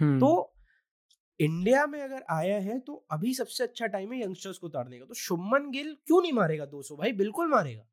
[0.02, 0.54] तो
[1.40, 5.04] इंडिया में अगर आया है तो अभी सबसे अच्छा टाइम है यंगस्टर्स को उतारने का।
[5.04, 7.86] तो शुभमन गिल क्यों नहीं मारेगा 200 भाई बिल्कुल मारेगा।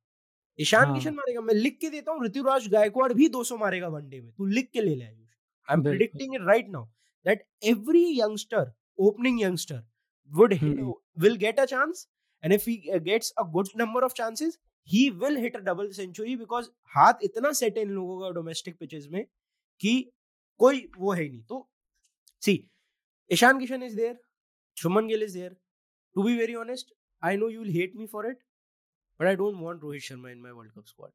[0.60, 4.22] ईशान हाँ। किशन मारेगा। मैं लिख के देता हूँ ऋतुराज गायकवाड़ भी 200 मारेगा वनडे
[4.22, 6.86] में। तू लिख के ले ले I am predicting it right now
[7.26, 9.92] that every youngster opening youngster
[10.38, 10.94] would hmm.
[11.18, 12.08] will get a chance
[12.44, 15.92] and if he uh, gets a good number of chances he will hit a double
[15.94, 19.26] century because हाथ इतना set है इन लोगों का domestic pitches में
[19.80, 20.12] कि
[20.58, 21.71] कोई वो है ही नहीं। तो
[22.46, 22.54] see
[23.32, 24.22] Ishan Kishan is there
[24.78, 25.56] Shubman Gill is there
[26.16, 28.40] to be very honest I know you will hate me for it
[29.22, 31.12] but I don't want Rohit Sharma in my World Cup squad.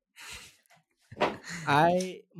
[1.76, 1.94] I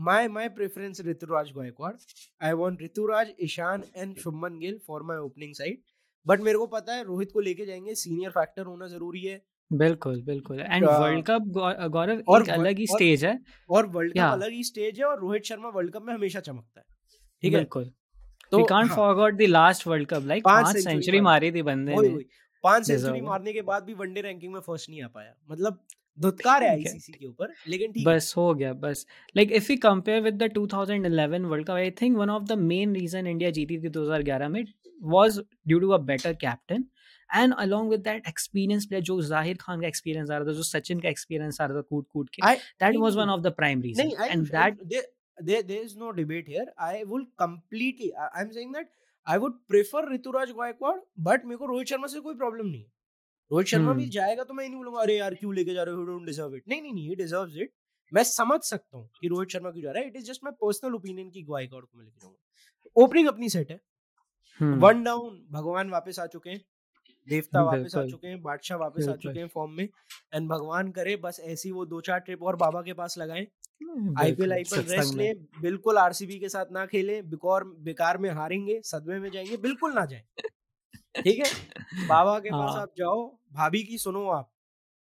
[0.09, 2.05] my my preference is Rituraj Gaikwad.
[2.49, 5.81] I want Rituraj, Ishan and Shubman Gill for my opening side.
[6.27, 9.40] But मेरे को पता है रोहित को लेके जाएँगे senior factor होना ज़रूरी है।
[9.83, 11.51] बिल्कुल बिल्कुल। एंड वर्ल्ड कप
[11.96, 13.38] गौरव और एक अलग ही स्टेज है।
[13.70, 16.81] और वर्ल्ड कप अलग ही स्टेज है और रोहित शर्मा वर्ल्ड कप में हमेशा चमकता
[16.81, 16.87] है।
[17.42, 17.64] ठीक है?
[18.52, 21.94] तो वी कांट हाँ, forgot the last world cup like पाँच सेंचुरी मारी। थी बंदे
[21.94, 22.24] ने।
[22.64, 25.85] पाँच सेंचुरी मारने के बाद भी वनडे रैंकिंग में फ़र्स्ट नहीं आ पाया। मतलब
[26.18, 29.06] धुतकार है आईसीसी के ऊपर लेकिन ठीक बस हो गया बस।
[29.37, 32.94] Like if we compare with the 2011 world cup I think one of the main
[32.94, 34.64] reason India जीती थी 2011 में
[35.00, 36.85] was due to a better captain
[37.30, 40.62] and along with that experience player जो ज़ाहिर खान का एक्सपीरियंस आ रहा था जो
[40.62, 43.82] सचिन का एक्सपीरियंस आ रहा था कूट कूट के that was one of the prime
[43.82, 45.04] reason and that
[45.38, 46.66] there there is no debate here.
[46.79, 48.87] I will completely I, i'm saying that
[49.27, 52.92] i would prefer Ruturaj Gaikwad but मेरे को रोहित शर्मा से कोई प्रॉब्लम नहीं है।
[53.51, 56.05] रोहित शर्मा भी जाएगा तो मैं नहीं बोलूँगा अरे यार क्यों लेके जा रहे हो?
[56.05, 57.72] डोंट डिजर्व इट नहीं नहीं नहीं ही डिजर्व्स इट
[58.12, 60.53] मैं समझ सकता हूँ कि रोहित शर्मा क्यों जा रहा है। It is just my
[60.62, 63.81] personal opinion की गायकवाड़ को मैं लेके जाऊँगा। ओपनिंग अपनी सेट है।
[64.61, 66.61] वन डाउन भगवान वापस आ चुके हैं।
[67.29, 69.85] देवता वापस आ चुके हैं बादशाह वापस आ चुके हैं फॉर्म में
[70.35, 73.47] एंड भगवान करे बस ऐसी वो दो चार ट्रिप और बाबा के पास लगाए।
[74.21, 79.19] आईपीएल आईपीएल रेस्ट ले बिल्कुल आरसीबी के साथ ना खेले बिकॉर बेकार में हारेंगे सदमे
[79.19, 80.25] में जाएँगे बिल्कुल ना जाए।
[81.17, 82.07] ठीक है?
[82.09, 84.51] बाबा के पास हाँ। आप जाओ भाभी की सुनो आप।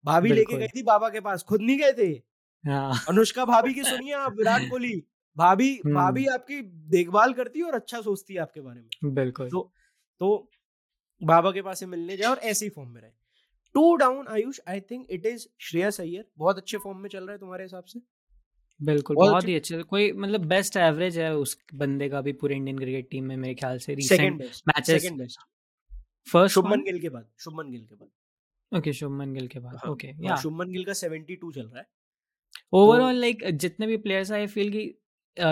[0.05, 2.11] भाभी लेके गई थी बाबा के पास खुद नहीं गए थे।
[2.65, 4.95] हाँ। अनुष्का भाभी की सुनिए आप विराट कोहली
[5.37, 9.49] भाभी भाभी हम्म। आपकी देखभाल करती है और अच्छा सोचती है आपके बारे में। बिल्कुल।
[9.49, 9.73] तो
[10.21, 10.51] तो
[11.23, 13.11] बाबा के पास से मिलने जाए और ऐसे ही फॉर्म में रहे।
[13.75, 17.33] Two down Ayush I think it is Shreyas Iyer बहुत अच्छे फॉर्म में चल रहा
[17.33, 18.01] है तुम्हारे हिसाब से।
[18.81, 22.79] बिल्कुल बहुत ही अच्छे। कोई मतलब बेस्ट एवरेज है उस बंदे का भी पूरे इंडियन
[22.79, 25.37] क्रिकेट टीम में मेरे ख्याल से recent matches
[26.29, 30.09] first Shubman Gill के बाद शुभमन गिल के बाद। ओके शुभमन गिल के बाद। ओके
[30.21, 31.87] या शुभमन गिल का 72 चल रहा है।
[32.73, 34.85] ओवरऑल तो लाइक जितने भी प्लेयर्स आई फील की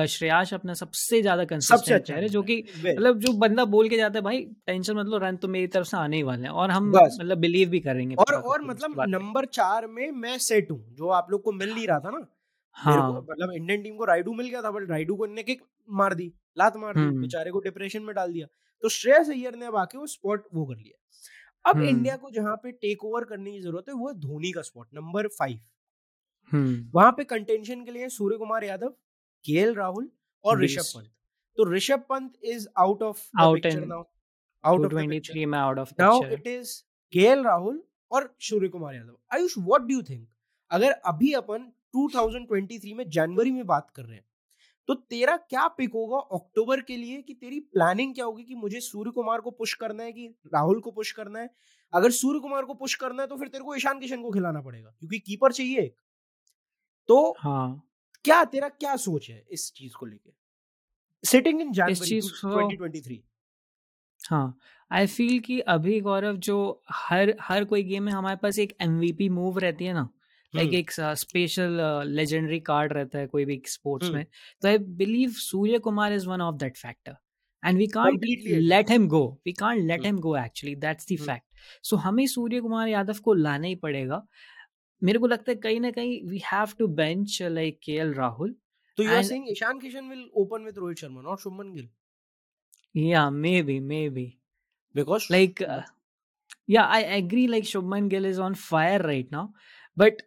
[0.09, 4.18] श्रेयाश अपना सबसे ज़्यादा कंसिस्टेंट अच्छा है जो कि मतलब जो बंदा बोल के जाता
[4.18, 6.90] है भाई टेंशन मतलब रन तो मेरी तरफ़ से आने ही वाले हैं। और हम
[6.90, 11.31] मतलब बिलीव भी करेंगे और और मतलब नंबर चार में मैं सेट हूँ जो आप
[11.31, 12.27] लोग को मिल नहीं रहा था ना।
[12.77, 16.14] हाँ। मतलब इंडियन टीम को राइडू मिल गया था बट राइडू को इनने किक मार
[16.14, 18.46] दी लात मार दी हम्म। बेचारे को डिप्रेशन में डाल दिया।
[18.83, 21.03] तो श्रेयस अय्यर ने अब आके वो स्पॉट वो कर लिया।
[21.64, 24.53] अब इंडिया हम्म। को जहाँ पे टेक ओवर करने की ज़रूरत है वो है धोनी
[24.53, 25.59] का स्पॉट नंबर फाइव
[26.53, 28.92] हम्म। वहाँ पे कंटेंशन के लिए सूर्य कुमार यादव
[29.47, 30.11] के राहुल
[30.45, 31.11] और ऋषभ पंत
[31.59, 34.05] तो Rishabh Pant is out of out now
[34.65, 36.83] out of 23 में out of now it is
[37.13, 40.29] K Rahul और Surya Kumar Yadav Ayush what do you think
[40.71, 44.25] अगर अभी अपन 2023 में जनवरी में बात कर रहे हैं
[44.89, 48.81] तो तेरा क्या पिक होगा अक्टूबर के लिए कि तेरी प्लानिंग क्या होगी कि मुझे
[48.81, 51.51] सूर्य कुमार को पुश करना है कि राहुल को पुश करना है?
[51.95, 54.61] अगर सूर्य कुमार को पुश करना है तो फिर तेरे को ईशान किशन को खिलाना
[54.61, 55.97] पड़ेगा क्योंकि कीपर चाहिए एक।
[57.09, 57.86] तो हाँ।
[58.27, 60.31] क्या तेरा क्या सोच है इस चीज़ को लेके?
[61.25, 63.19] सिटिंग इन जनवरी 2023
[64.23, 64.59] हाँ
[64.91, 66.57] आई फील कि अभी गौरव जो
[66.93, 70.09] हर हर कोई गेम में हमारे पास एक एमवीपी मूव रहती है ना
[70.55, 74.25] लाइक एक स्पेशल लेजेंडरी कार्ड रहता है कोई भी स्पोर्ट्स में
[74.62, 77.17] तो I believe Surya Kumar is one of that factor
[77.62, 78.25] and we can't
[78.65, 81.45] let him go we can't let him go actually that's the fact
[81.83, 84.27] so हमें सूर्य कुमार यादव को लाना ही पड़ेगा
[85.03, 88.55] मेरे को लगता है कहीं ना कहीं we have to bench like K L Rahul
[88.99, 91.89] तो you are saying Ishan Kishan will open with Rohit Sharma not Shubman Gill
[92.95, 93.29] yeah
[93.63, 93.79] maybe
[94.11, 94.33] maybe
[94.95, 95.63] because like
[96.71, 99.49] yeah I agree like Shubman Gill is on fire right now
[99.97, 100.23] but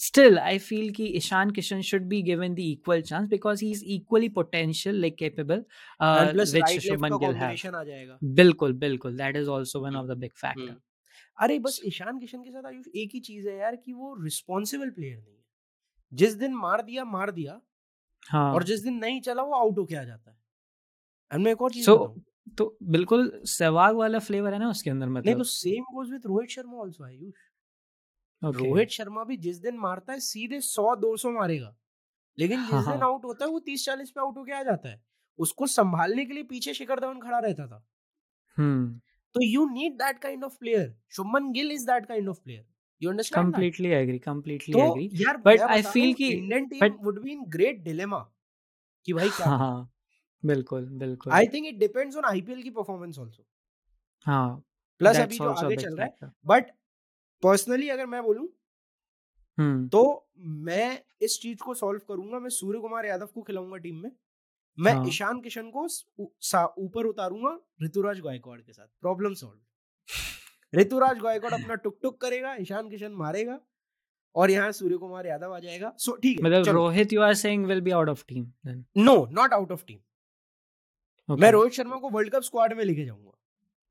[0.00, 3.84] still I feel कि Ishan Kishan should be given the equal chance because he is
[3.94, 5.64] equally potential like capable
[6.00, 10.74] which Shubman Gill है बिल्कुल बिल्कुल that is also one of the big factor
[11.38, 14.90] अरे बस ईशान किशन के साथ आयुष एक ही चीज़ है यार कि वो रिस्पॉन्सिबल
[14.90, 15.44] प्लेयर नहीं है।
[16.12, 17.60] जिस दिन मार दिया मार दिया
[18.30, 18.54] हाँ.
[18.54, 20.38] और जिस दिन नहीं चला वो आउट होके आ जाता है।
[21.32, 22.20] एंड मैं एक और चीज़ so,
[22.58, 26.26] तो बिल्कुल सहवाग वाला फ्लेवर है ना उसके अंदर मतलब नहीं तो same goes with
[26.26, 27.34] Rohit Sharma also Ayush.
[28.44, 28.66] okay.
[28.66, 31.76] Rohit Sharma भी जिस दिन मारता है सीधे सौ दो सौ मारेगा।
[32.38, 34.62] लेकिन जिस हाँ, दिन आउट हाँ। होता है वो तीस चालीस पे आउट होके आ
[34.62, 35.04] जाता है।
[35.38, 37.86] उसको संभालने के लिए पीछे शिखर धवन खड़ा रहता था।
[38.56, 39.00] हम्म
[39.34, 42.64] तो you need that kind of player Shubman Gill is that kind of player
[43.02, 45.08] you understand completely agree completely agree
[45.44, 48.18] but I feel कि Indian team would be in great dilemma
[49.06, 49.90] कि भाई क्या हाँ
[50.44, 53.46] बिल्कुल बिल्कुल। I think it depends on IPL की performance also
[54.26, 54.64] हाँ
[55.00, 56.70] plus अभी जो आगे चल रहा है बट
[57.42, 58.48] पर्सनली अगर मैं बोलूँ
[59.58, 63.96] हम्म। तो मैं इस चीज़ को सॉल्व करूँगा मैं सूर्य कुमार यादव को खिलाऊँगा टीम
[63.96, 64.10] में।
[64.78, 65.06] मैं हाँ.
[65.08, 65.86] ईशान किशन को
[66.78, 72.88] ऊपर उतारूँगा ऋतुराज गायकवाड़ के साथ। Problem solve. ऋतुराज गायकवाड़ अपना टुक टुक करेगा ईशान
[72.90, 73.58] किशन मारेगा
[74.36, 77.66] और यहाँ सूर्य कुमार यादव आ जाएगा। सो ठीक है मतलब Rohit you are saying
[77.66, 78.46] will be out of team
[78.96, 83.30] no not out of team मैं रोहित शर्मा को वर्ल्ड कप स्क्वाड में लेके जाऊँगा।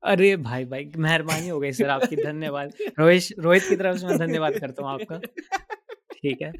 [0.02, 4.18] अरे भाई भाई मेहरबानी हो गई सर आपकी धन्यवाद। रोहित रोहित की तरफ़ से मैं
[4.18, 5.18] धन्यवाद करता हूँ आपका।
[6.12, 6.52] ठीक है।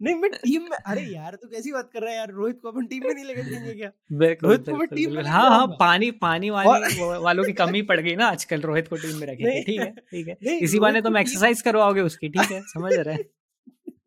[0.00, 2.30] नहीं मैं टीम में अरे यार तू कैसी बात कर रहा है यार?
[2.30, 3.90] रोहित को अपन टीम में नहीं लेके जाएँगे क्या?
[4.12, 8.26] रोहित को टीम में हाँ हाँ पानी पानी वाली वालों की कमी पड़ गई ना
[8.28, 12.00] आजकल रोहित को टीम में रखेंगे ठीक है ठीक है। इसी बाने तुम एक्सरसाइज करवाओगे
[12.02, 12.60] उसकी ठीक है?
[12.68, 13.24] समझ रहे हैं?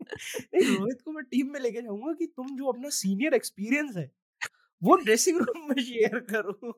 [0.56, 4.10] रोहित को मैं टीम में लेके जाऊँगा कि तुम जो अपना सीनियर एक्सपीरियंस है
[4.82, 6.71] वो ड्रेसिंग रूम में शेयर करो।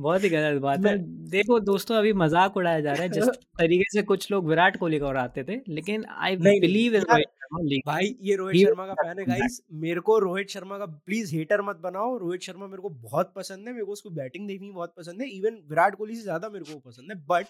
[0.00, 0.96] बहुत ही गलत बात है।
[1.30, 3.24] देखो दोस्तों अभी मज़ाक उड़ाया जा रहा है जिस
[3.60, 8.14] तरीके से कुछ लोग विराट कोहली को उड़ाते थे लेकिन आई बिलीव इन रोहित भाई
[8.20, 11.76] ये रोहित शर्मा का फ़ैन है गाइस। मेरे को रोहित शर्मा का प्लीज़ हेटर मत
[11.78, 15.22] बनाओ। रोहित शर्मा मेरे को बहुत पसंद है मेरे को उसको बैटिंग देखनी बहुत पसंद
[15.22, 17.46] है। इवन विराट कोहली से ज़्यादा मेरे को पसंद है बट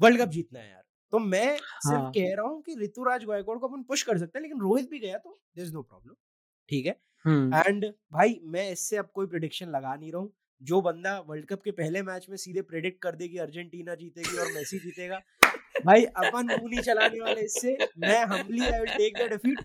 [0.00, 3.58] वर्ल्ड कप जीतना है यार। तो मैं सिर्फ़ हाँ। कह रहा हूँ कि ऋतुराज गायकवाड़
[3.58, 6.14] को अपन पुश कर सकते हैं लेकिन रोहित भी गया तो देयर इज़ नो प्रॉब्लम
[6.68, 6.92] ठीक है?
[7.60, 11.62] एंड भाई मैं इससे अब कोई प्रिडिक्शन लगा नहीं रहा हूँ। जो बंदा वर्ल्ड कप
[11.64, 15.20] के पहले मैच में सीधे प्रेडिक्ट कर देगी अर्जेंटीना जीतेगी और मेसी जीतेगा।
[15.84, 19.58] भाई अपन मुँह नहीं चलाने वाले इससे मैं humbly I will take the defeat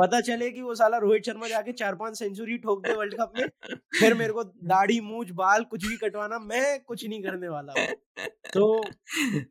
[0.00, 3.32] पता चले कि वो साला रोहित शर्मा जाके चार पाँच सेंचुरी ठोक दे वर्ल्ड कप
[3.38, 3.46] में
[4.00, 7.84] फिर मेरे को दाढ़ी मूछ बाल कुछ भी कटवाना मैं कुछ नहीं करने वाला
[8.52, 8.66] तो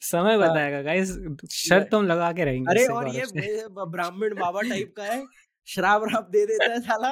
[0.01, 1.17] समय बताएगा गाइस
[1.53, 3.23] शर्त तुम लगा के रहेंगे अरे और ये
[3.69, 5.23] ब्राह्मण बाबा टाइप का है
[5.67, 7.09] शराब राप दे देता है साला।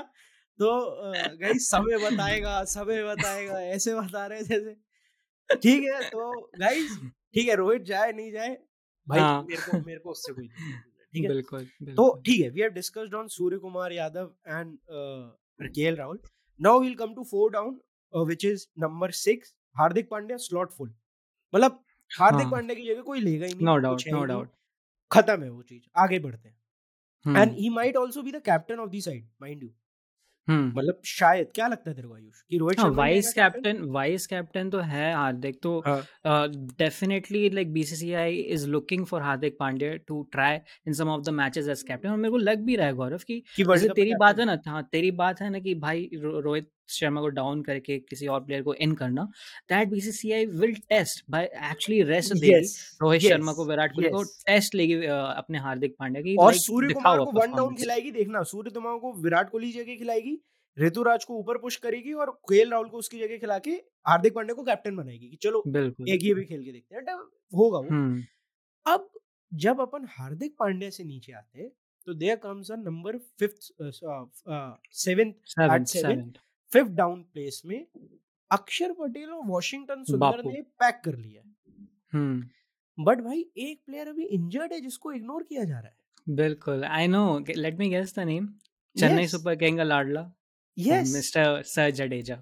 [0.62, 0.69] तो
[1.38, 4.76] गई समय बताएगा समय बताएगा ऐसे बता रहे जैसे।
[5.50, 6.97] ठीक है तो गाइस
[7.36, 8.58] ठीक है रोहित जाए नहीं जाए
[9.08, 9.41] भाई हाँ.
[9.43, 11.30] मेरे को मेरे को उससे कोई ठीक है?
[11.30, 14.78] बिल्कुल, तो ठीक है we have discussed on Surya Kumar Yadav and
[15.69, 16.19] KL Rahul
[16.60, 17.80] now we'll come to four down
[18.13, 20.93] which is number 6 Hardik Pandya slot full
[21.54, 22.52] मतलब हार्दिक हाँ.
[22.52, 24.50] पांड्या की जगह कोई लेगा ही नहीं नो डाउट नो डाउट
[25.12, 26.56] खत्म है वो चीज़ आगे बढ़ते हैं।
[27.38, 29.69] And he might also be the captain of the side mind you
[30.52, 30.80] hmm.
[30.80, 32.42] मतलब शायद क्या लगता है तेरे को आयुष?
[32.50, 35.82] कि रोहित हाँ, Sharma vice captain vice captain तो है हार्दिक तो
[36.80, 41.68] definitely like BCCI is looking for Hardik Pandey to try in some of the matches
[41.68, 43.64] as captain और मेरे को लग भी रहा है गौरव की, कि
[43.96, 47.62] तेरी बात है ना हाँ तेरी बात है ना कि भाई रोहित शर्मा को डाउन
[47.63, 49.23] करके किसी और प्लेयर को इन करना
[49.69, 52.60] that BCCI will test by actually rest दे
[53.01, 57.17] रोहित शर्मा को विराट कोहली को टेस्ट लेगी अपने हार्दिक पांड्या की और सूर्य कुमार
[57.19, 60.38] को वन डाउन खिलाएगी देखना सूर्य कुमार को विराट कोहली जगह खिलाएगी
[60.77, 63.71] ऋतुराज को ऊपर पुश करेगी और केएल राहुल को उसकी जगह खिला के
[64.08, 67.15] हार्दिक पांड्या को कैप्टन बनाएगी कि चलो एक ये भी खेल के देखते हैं
[67.54, 68.23] होगा वो। हम्म।
[68.86, 69.10] अब
[69.51, 71.67] जब अपन हार्दिक पांड्या से नीचे आते
[72.08, 73.71] तो there comes a number fifth
[74.97, 76.39] seventh eight seventh
[76.72, 77.86] fifth down place में
[78.52, 81.42] अक्षर पटेल और वॉशिंगटन सुंदर ने पैक कर लिया
[82.98, 87.08] बट। भाई एक प्लेयर अभी इंजर्ड है जिसको इग्नोर किया जा रहा है। बिल्कुल I
[87.08, 88.48] know let me guess the name
[88.96, 90.32] Chennai super king का लाडला
[90.78, 92.36] यस मिस्टर सर जडेजा।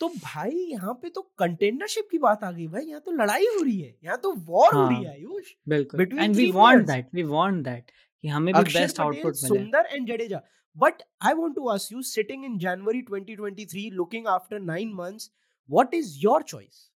[0.00, 3.62] तो भाई यहाँ पे तो कंटेंडरशिप की बात आ गई भाई यहाँ तो लड़ाई हो
[3.62, 7.08] रही है यहाँ तो वॉर हाँ, हो रही है आयुष। बिल्कुल and we want that
[7.14, 7.90] we want that
[8.24, 10.40] कि हमें भी बेस्ट आउटपुट मिले। Sundar and Jadeja.
[10.76, 15.30] But I want to ask you, sitting in January 2023, looking after nine months,
[15.68, 16.90] what is your choice?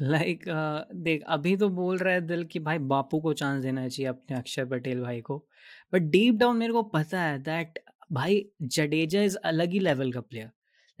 [0.00, 3.86] Like uh, देख अभी तो बोल रहा है दिल कि भाई बापू को चांस देना
[3.88, 5.36] चाहिए अपने अक्षर पटेल भाई को
[5.92, 7.78] बट डीप डाउन मेरे को पता है दैट
[8.12, 8.44] भाई
[8.76, 10.50] जडेजा इज़ अलग ही लेवल का player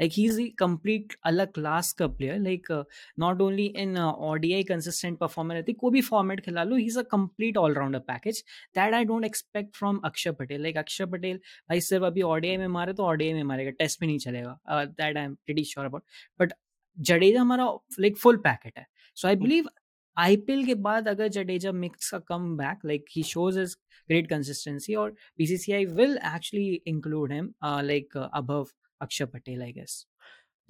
[0.02, 2.70] like he's a complete अलग क्लास का player like
[3.18, 7.02] not only in ODI consistent performer रहती कोई भी फॉर्मेट खिला लो he is a
[7.10, 8.42] complete all rounder package
[8.76, 11.36] that I don't expect from Axar Patel like अक्षर पटेल
[11.68, 14.58] भाई सिर्फ़ अभी ओडीआई में मारे तो ओडीआई में मारेगा टेस्ट में नहीं चलेगा.
[14.68, 16.02] That I am pretty sure about
[16.40, 16.52] but
[16.96, 18.86] Jadeja हमारा लाइक फुल पैकेट है.
[19.16, 19.68] सो आई बिलीव
[20.16, 22.18] आईपीएल के बाद अगर जडेजा मिक्स का
[22.56, 23.76] comeback like he shows his
[24.08, 28.66] great consistency और BCCI will actually include him like above
[29.10, 30.06] Patel, I guess.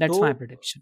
[0.01, 0.81] That's तो, my prediction.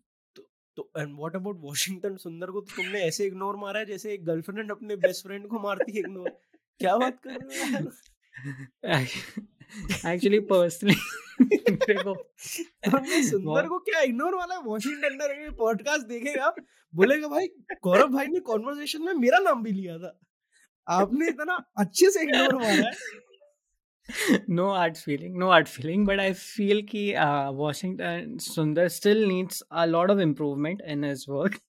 [0.77, 4.25] तो and what about Washington Sundar को तो तुमने ऐसे इग्नोर मारा है जैसे एक
[4.25, 6.31] गर्लफ्रेंड अपने बेस्ट फ्रेंड को मारती है इग्नोर
[6.79, 7.91] क्या बात कर रहे हो
[10.09, 10.95] एक्चुअली पर्सनली
[13.29, 14.63] सुंदर को क्या इग्नोर वाला है?
[14.63, 16.55] वॉशिंगटन का पॉडकास्ट देखेगा
[16.95, 17.49] बोलेगा भाई
[17.85, 20.21] गौरव भाई ने कॉन्वर्सेशन में मेरा नाम भी लिया था।
[20.89, 22.93] आपने इतना अच्छे से इग्नोर मारा है।
[24.49, 29.62] No hard feeling no hard feeling but i feel ki uh, washington sundar still needs
[29.70, 31.61] a lot of improvement in his work.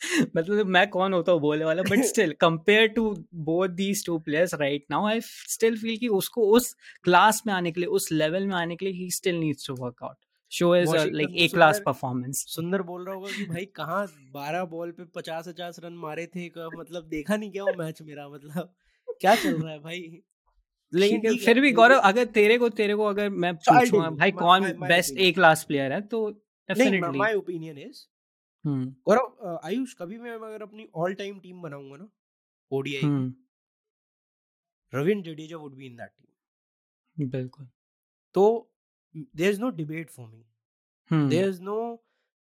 [0.36, 4.54] मतलब मैं कौन होता हूँ बोले वाला but still compare to both these two players
[4.54, 8.46] right now I still feel कि उसको उस क्लास में आने के लिए उस लेवल
[8.46, 10.16] में आने के लिए he still needs to work out
[10.50, 14.90] show is like a class performance Sundar बोल रहा होगा कि भाई कहाँ बारह बॉल
[14.90, 18.74] पे पचास पचास रन मारे थे मतलब देखा नहीं क्या वो मैच मेरा मतलब
[19.20, 20.18] क्या चल रहा है भाई?
[20.94, 25.18] लेकिन फिर भी गौरव अगर तेरे को तेरे को अगर मैं पूछूँगा भाई कौन बेस्ट
[25.18, 26.28] ए क्लास प्लेयर है तो
[26.68, 28.04] definitely my opinion is
[28.64, 32.08] Gaurav Ayush कभी मैं अगर अपनी ऑल टाइम टीम बनाऊँगा ना
[32.70, 33.32] ODI hmm.
[34.92, 37.68] Ravindra Jadeja would be in that team बिल्कुल।
[38.34, 38.44] तो
[39.14, 41.78] there is no debate for me there is no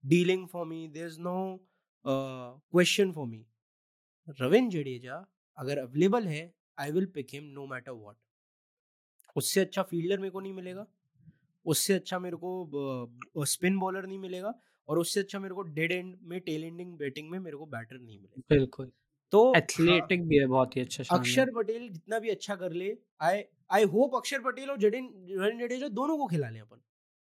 [0.04, 1.36] dealing for me there is no
[2.04, 3.44] question for me
[4.40, 5.24] Ravindra Jadeja
[5.58, 6.42] अगर available है
[6.78, 8.16] I will pick him no matter what
[9.36, 10.86] उससे अच्छा fielder मेरे को नहीं मिलेगा
[11.66, 14.54] उससे अच्छा मेरे को स्पिन बॉलर नहीं मिलेगा
[14.88, 17.98] और उससे अच्छा मेरे को डेड एंड में टेल एंडिंग बैटिंग में मेरे को बैटर
[17.98, 18.90] नहीं मिले बिल्कुल।
[19.32, 22.96] तो एथलेटिक हाँ, भी है बहुत ही अच्छा अक्षर पटेल जितना भी अच्छा कर ले
[23.20, 25.06] आई आई होप अक्षर पटेल और जडेन
[25.58, 26.80] जडेजा दोनों को खिला लें अपन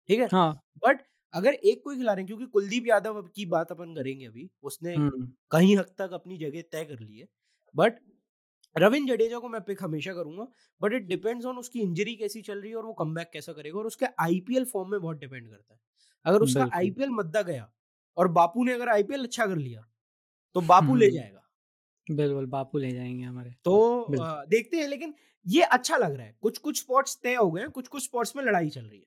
[0.08, 0.28] ठीक है?
[0.32, 1.00] हाँ। बट
[1.34, 4.48] अगर एक को ही खिला रहे हैं क्योंकि कुलदीप यादव की बात अपन करेंगे अभी
[4.62, 7.26] उसने हम्म। कहीं हद तक अपनी जगह तय कर ली है
[7.74, 7.98] बट
[8.76, 10.46] रविंद्र जडेजा को मैं पिक हमेशा करूँगा
[10.80, 13.78] बट इट डिपेंड्स ऑन उसकी इंजरी कैसी चल रही है और वो कम कैसा करेगा
[13.78, 15.80] और उसके आईपीएल फॉर्म में बहुत डिपेंड करता है।
[16.24, 17.70] अगर उसका आईपीएल मद्दा गया
[18.16, 19.86] और बापू ने अगर आईपीएल अच्छा कर लिया
[20.54, 21.42] तो बापू ले हम्म। जाएगा।
[22.06, 25.14] बिल्कुल बापू ले जाएँगे हमारे। तो आ, देखते हैं लेकिन
[25.46, 28.36] ये अच्छा लग रहा है। कुछ कुछ स्पॉट्स तय हो गए हैं कुछ कुछ स्पॉट्स
[28.36, 29.06] में लड़ाई चल रही है।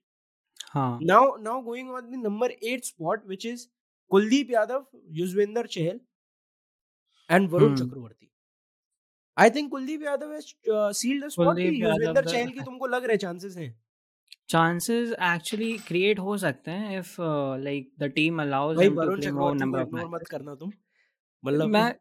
[0.71, 3.67] हाँ। Now now going on the number eight spot which is
[4.11, 5.99] Kuldeep Yadav Yuzvendra Chahal
[7.29, 7.87] and Varun hmm.
[7.87, 8.31] Chakravarthy.
[9.39, 10.53] I think Kuldeep Yadav has
[10.99, 13.69] sealed the spot Yuzvendra Chahal की तुमको लग रहे चांसेस हैं?
[14.49, 17.15] चांसेस एक्चुअली क्रिएट हो सकते हैं if
[17.63, 20.71] like the team allows him to play more number of मत करना तुम
[21.43, 21.93] मतलब मैं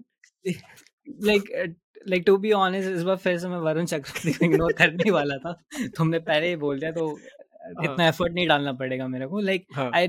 [1.25, 1.77] like
[2.09, 5.37] like to be honest इस बार फिर से मैं वरुण चक्रवर्ती को इग्नोर करने वाला
[5.39, 5.53] था।
[5.97, 9.79] तुमने पहले ही बोल दिया तो हाँ। इतना एफर्ट नहीं डालना पड़ेगा मेरे को। लाइक
[9.95, 10.09] आई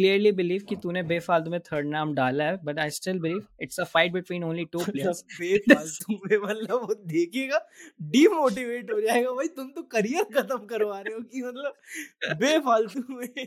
[0.00, 3.80] क्लियरली बिलीव कि तूने बेफालतू में थर्ड नाम डाला है but I still believe it's
[3.80, 7.66] a fight between only two players बेफालतू में मतलब वो देखेगा
[8.02, 13.46] डीमोटिवेट हो जाएगा भाई तुम तो करियर खत्म करवा रहे हो कि मतलब बेफालतू में।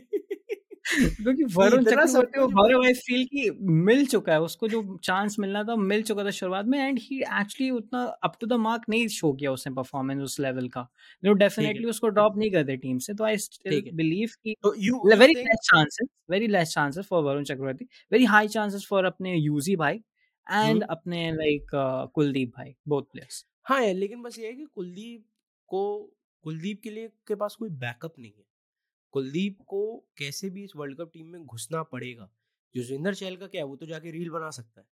[1.22, 5.64] क्योंकि वरुण चक्रवर्ती को गौरव आई फील कि मिल चुका है उसको जो चांस मिलना
[5.64, 9.08] था मिल चुका था शुरुआत में एंड ही एक्चुअली उतना अप टू द मार्क नहीं
[9.08, 10.86] शो किया उसने परफॉर्मेंस उस लेवल का।
[11.22, 14.56] जो डेफिनेटली उसको ड्रॉप नहीं करते टीम से तो आई स्टिल बिलीव कि
[15.14, 19.76] very less chances very less chances for Varun Chakravarthy very high chances for अपने यूजी
[19.76, 20.00] भाई
[20.46, 21.70] एंड अपने लाइक
[22.14, 25.24] कुलदीप भाई बोथ प्लेयर्स हाँ लेकिन बस ये है कि कुलदीप
[25.68, 25.82] को
[26.44, 28.44] कुलदीप के लिए के पास कोई बैकअप नहीं है।
[29.14, 29.80] कुलदीप को
[30.18, 32.30] कैसे भी इस वर्ल्ड कप टीम में घुसना पड़ेगा?
[32.76, 33.66] युजवेंद्र चहल का क्या है?
[33.66, 34.86] वो तो जाके रील बना सकता है।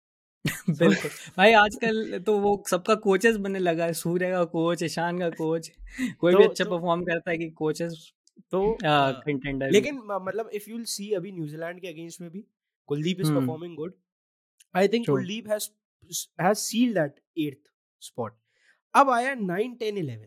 [0.79, 5.29] बिल्कुल। भाई आजकल तो वो सबका कोचेस बनने लगा है। सूर्य का कोच ईशान का
[5.29, 5.71] कोच।
[6.19, 8.13] कोई तो, भी अच्छा तो, परफॉर्म करता है कि कोचेस
[8.51, 12.45] तो कंटेंडर लेकिन मतलब इफ़ यू सी अभी न्यूजीलैंड के अगेंस्ट में भी
[12.89, 13.93] Kuldeep is performing good
[14.75, 15.69] I think Kuldeep has
[16.41, 18.37] has sealed that eighth spot
[18.93, 20.25] अब आया 9 10 11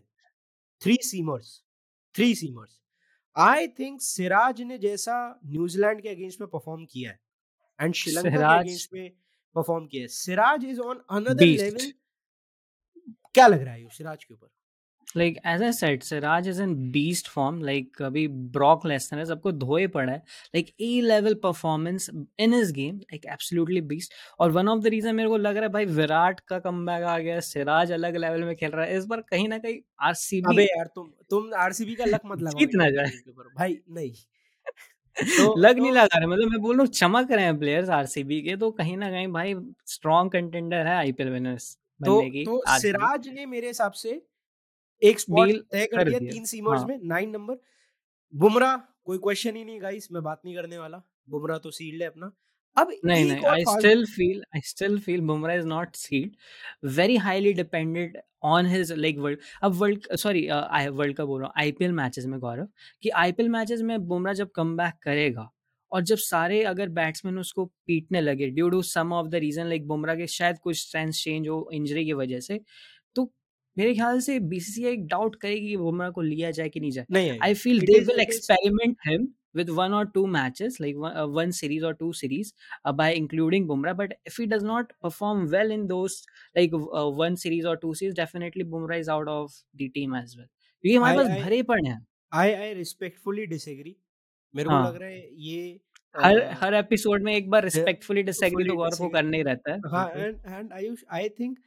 [0.81, 1.63] three seamers
[2.15, 2.82] three seamers
[3.35, 5.15] I think Siraj ने जैसा
[5.45, 7.19] न्यूजीलैंड के अगेंस्ट में परफॉर्म किया है
[7.79, 9.09] एंड श्रीलंका के अगेंस्ट में
[9.55, 11.91] परफॉर्म किया है। Siraj is on another level
[13.33, 14.47] क्या लग रहा है सिराज के ऊपर?
[15.17, 19.51] Like as I said Siraj is in beast form like अभी ब्रॉक लेसनर है सबको
[19.51, 20.17] धोए पड़ा है।
[20.55, 22.09] Like a level performance
[22.39, 25.63] in his game like absolutely beast और वन ऑफ़ द रीजन मेरे को लग रहा
[25.63, 29.05] है भाई विराट का कमबैक आ गया सिराज अलग लेवल में खेल रहा है। इस
[29.05, 32.89] बार कहीं ना कहीं आरसीबी अबे यार तुम तुम आरसीबी का लक मत लगाओ कितना
[32.89, 33.11] जाए।
[33.57, 34.13] भाई नहीं।
[35.37, 37.89] तो लग तो, नहीं लगा रहे मतलब मैं बोल रहा हूँ चमक रहे हैं प्लेयर्स
[37.89, 39.55] आरसीबी के तो कहीं ना कहीं भाई
[39.85, 44.21] स्ट्रॉन्ग कंटेंडर है आईपीएल विनर्स तो, तो सिराज ने मेरे हिसाब से
[45.03, 46.87] एक स्पॉट तय कर दिया तीन सीमर्स हाँ.
[46.87, 47.57] में नाइन नंबर।
[48.33, 48.75] बुमराह
[49.05, 52.31] कोई क्वेश्चन ही नहीं गाइस मैं बात नहीं करने वाला। बुमराह तो सील्ड है अपना।
[52.77, 57.53] अब नहीं नहीं I still feel I still feel Bumrah is not sealed very highly
[57.53, 61.91] dependent on his like world अब वर्ल्ड सॉरी आई वर्ल्ड का बोल रहा हूँ आईपीएल
[61.91, 62.67] मैचेस में गौरव
[63.03, 65.49] कि आईपीएल मैचेस में बुमराह जब कम करेगा
[65.91, 69.87] और जब सारे अगर बैट्समैन उसको पीटने लगे due to some of the reason like
[69.87, 72.59] Bumrah के शायद कुछ स्ट्रेंथ चेंज हो इंजरी की वजह से
[73.77, 77.39] मेरे ख्याल से बीसीसीआई डाउट करेगी कि बुमराह को लिया जाए कि नहीं जाए नहीं
[77.43, 81.51] I feel they will experiment him with one or two matches like one, uh, one
[81.51, 82.53] series or two series
[82.85, 86.15] uh, by including Bumrah but if he does not perform well in those
[86.55, 90.35] like uh, one series or two series definitely Bumrah is out of the team as
[90.37, 90.49] well
[90.83, 91.99] क्योंकि हमारे पास भरे पड़े हैं
[92.31, 93.95] I I respectfully disagree
[94.53, 95.79] मेरे को लग रहा है ये
[96.15, 99.79] हर हर एपिसोड में एक बार रिस्पेक्टफुली डिसएग्री तो गौरव को करना ही रहता है
[99.91, 101.57] हाँ and and Ayush I think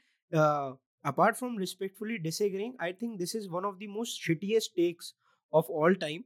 [1.05, 5.13] apart from respectfully disagreeing, I think this is one of the most shittiest takes
[5.53, 6.25] of all time.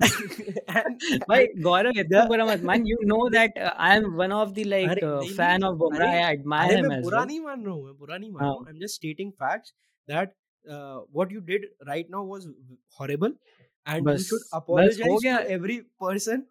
[0.00, 4.54] and Bhai, Gaurav, the, बुरा मत मान you know that uh, I am one of
[4.54, 7.84] the like uh, fan of Bumrah I admire him as बुरा नहीं मान रहा हूँ
[7.84, 9.72] मैं बुरा नहीं मान रहा हूँ I'm just stating facts
[10.08, 10.34] that
[10.70, 12.46] uh, what you did right now was
[12.98, 13.32] horrible
[13.86, 16.44] and बस, you should apologize to every person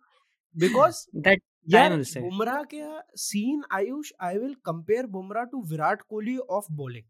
[0.56, 2.84] because that यार बुमराह के
[3.20, 7.04] scene Ayush I will compare Bumrah to Virat Kohli of bowling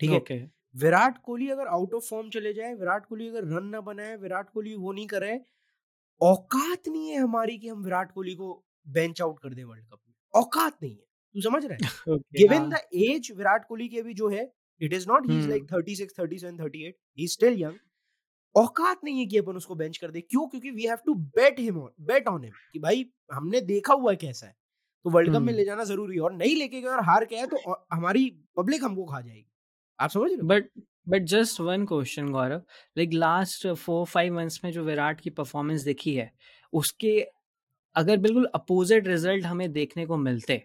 [0.00, 0.20] ठीक है?
[0.20, 0.40] okay.
[0.74, 4.50] Virat Kohli अगर out of form चले जाए विराट कोहली अगर run ना बनाए विराट
[4.50, 5.40] कोहली वो नहीं करे
[6.20, 8.52] औकात नहीं है हमारी कि हम विराट कोहली को
[8.86, 12.16] बेंच आउट कर दें वर्ल्ड कप में। औकात नहीं है। तू समझ रहा है?
[12.38, 15.64] Given the age Virat Kohli की अभी जो है it is not he is like
[15.64, 17.78] 36 37 38 he is still young
[18.54, 20.46] औकात नहीं है कि अपन उसको बेंच कर दे। क्यों?
[20.48, 24.10] क्योंकि we have to bet him on bet on him कि भाई हमने देखा हुआ
[24.10, 24.56] है कैसा है।
[25.04, 27.36] तो वर्ल्ड कप में ले जाना ज़रूरी है और नहीं लेके गए और हार के
[27.36, 28.24] आए तो हमारी
[28.56, 29.46] पब्लिक हमको खा जाएगी।
[30.00, 30.68] आप समझ रहे but
[31.08, 32.62] but just one question Gaurav
[32.96, 36.30] like last four five months में जो विराट की परफॉर्मेंस देखी है
[36.72, 37.20] उसके
[37.96, 40.62] अगर बिल्कुल अपोजिट रिज़ल्ट हमें देखने को मिलते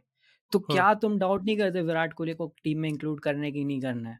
[0.51, 0.75] तो हाँ.
[0.75, 4.09] क्या तुम डाउट नहीं करते विराट कोहली को टीम में इंक्लूड करने की नहीं करना
[4.09, 4.19] है?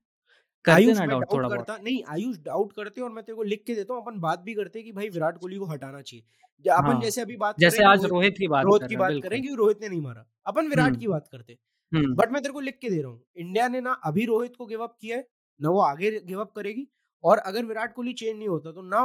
[0.66, 3.76] करते ना डाउट थोड़ा करता नहीं आयुष डाउट करते और मैं तेरे को लिख के
[3.76, 6.24] देता हूँ अपन बात भी करते कि भाई विराट कोहली को हटाना चाहिए।
[6.66, 9.56] अपन हाँ, जैसे अभी बात जैसे आज रोहित की बात रोहित की बात करें कि
[9.56, 11.58] रोहित ने नहीं मारा अपन विराट हम्म। की बात करते
[11.92, 14.56] बट हम्म। मैं तेरे को लिख के दे रहा हूँ। इंडिया ने ना अभी रोहित
[14.56, 15.28] को गिव अप किया है
[15.60, 16.88] ना वो आगे गिव अप करेगी
[17.24, 19.04] और अगर विराट कोहली चेंज नहीं होता तो ना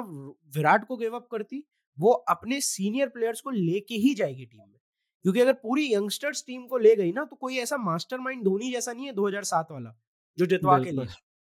[0.57, 1.65] विराट को गिव अप करती
[1.99, 4.79] वो अपने सीनियर प्लेयर्स को लेके ही जाएगी टीम में।
[5.25, 8.93] क्योंकि अगर पूरी यंगस्टर्स टीम को ले गई ना तो कोई ऐसा मास्टरमाइंड धोनी जैसा
[8.93, 9.95] नहीं है 2007 वाला
[10.39, 11.07] जो जितवा के लिए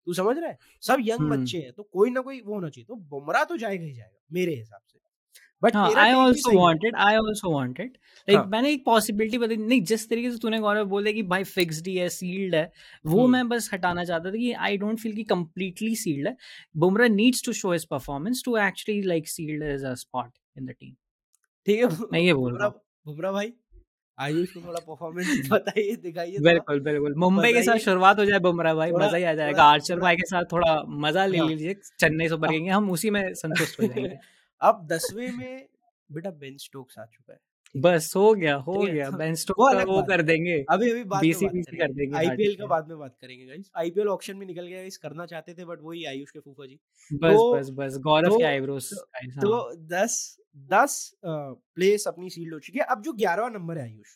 [0.08, 0.58] तू समझ रहा है?
[0.84, 3.86] सब यंग बच्चे हैं तो कोई ना कोई वो होना चाहिए तो बुमराह तो जाएगा
[3.86, 5.00] ही जाएगा मेरे हिसाब से।
[5.66, 6.14] But I I
[7.46, 7.98] wanted
[8.28, 11.88] like मैंने एक पॉसिबिलिटी बताई नहीं जिस तरीके से तूने गौरव बोले कि भाई फिक्स्ड
[11.88, 12.72] ही है सील्ड है।
[13.06, 16.36] वो मैं बस हटाना चाहता था कि आई डोंट फील कि कंप्लीटली सील्ड है।
[16.78, 20.76] Bumrah needs to show his performance to actually like sealed is a spot in the
[20.80, 20.94] team
[21.68, 23.52] ठीक है मैं ये बोल रहा हूँ। बुमराह भाई
[24.18, 28.74] आयुष को थोड़ा परफॉर्मेंस बताइए दिखाइए बिल्कुल बिल्कुल। मुंबई के साथ शुरुआत हो जाए बुमराह
[28.76, 32.28] भाई मज़ा ही आ जाएगा। आर्चर भाई के साथ थोड़ा मज़ा ले हाँ। लीजिए चेन्नई
[32.30, 34.16] सुपर किंग हम उसी में संतुष्ट हो जाएँगे।
[34.62, 35.68] अब दसवें में
[36.10, 37.40] बेटा बेन स्टोक्स आ चुका है
[37.76, 41.78] बस हो गया हो गया बेन स्टोक्स का वो कर देंगे अभी अभी बात बीसीबीसी
[41.78, 44.98] कर देंगे आईपीएल का बाद में बात करेंगे गाइस आईपीएल ऑक्शन में निकल गया गाइस
[44.98, 46.80] करना चाहते थे बट वही आयुष के फूफा जी।
[47.12, 48.90] बस तो, बस बस गौरव तो, के आईब्रोस
[49.42, 50.16] तो 10
[50.70, 50.96] 10
[51.26, 54.16] प्लेस अपनी सील्ड हो चुकी है। अब जो 11वां नंबर है आयुष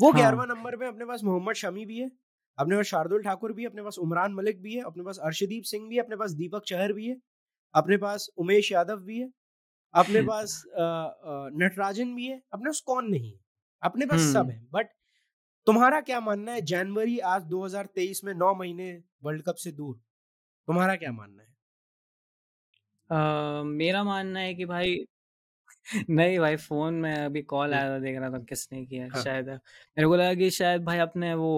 [0.00, 2.10] वो हाँ। ग्यारहवा नंबर पे अपने पास मोहम्मद शमी भी है
[2.58, 5.64] अपने पास शार्दुल ठाकुर भी है अपने पास उमरान मलिक भी है अपने पास अर्शदीप
[5.64, 7.16] सिंह भी है अपने पास दीपक चहर भी है।
[7.74, 9.30] अपने पास उमेश यादव भी है
[9.94, 10.62] अपने पास
[11.54, 13.38] नटराजन भी है अपने पास कौन नहीं है
[13.82, 14.88] अपने पास सब हम्म। है बट
[15.66, 18.92] तुम्हारा क्या मानना है जनवरी आज 2023 में नौ महीने
[19.22, 19.96] वर्ल्ड कप से दूर
[20.68, 21.48] तुम्हारा क्या मानना है
[23.10, 24.96] uh, मेरा मानना है कि भाई
[26.10, 29.48] नहीं भाई फ़ोन में अभी कॉल आया था देख रहा था किसने किया हाँ। शायद।
[29.48, 31.50] मेरे को लगा कि शायद भाई अपने वो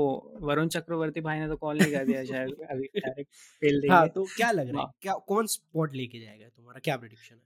[0.43, 3.31] वरुण चक्रवर्ती भाई ने तो कॉल नहीं कर दिया शायद अभी डायरेक्ट
[3.63, 6.97] फेल देंगे हाँ तो क्या लग रहा है क्या कौन स्पॉट लेके जाएगा तुम्हारा क्या
[6.97, 7.41] प्रेडिक्शन है?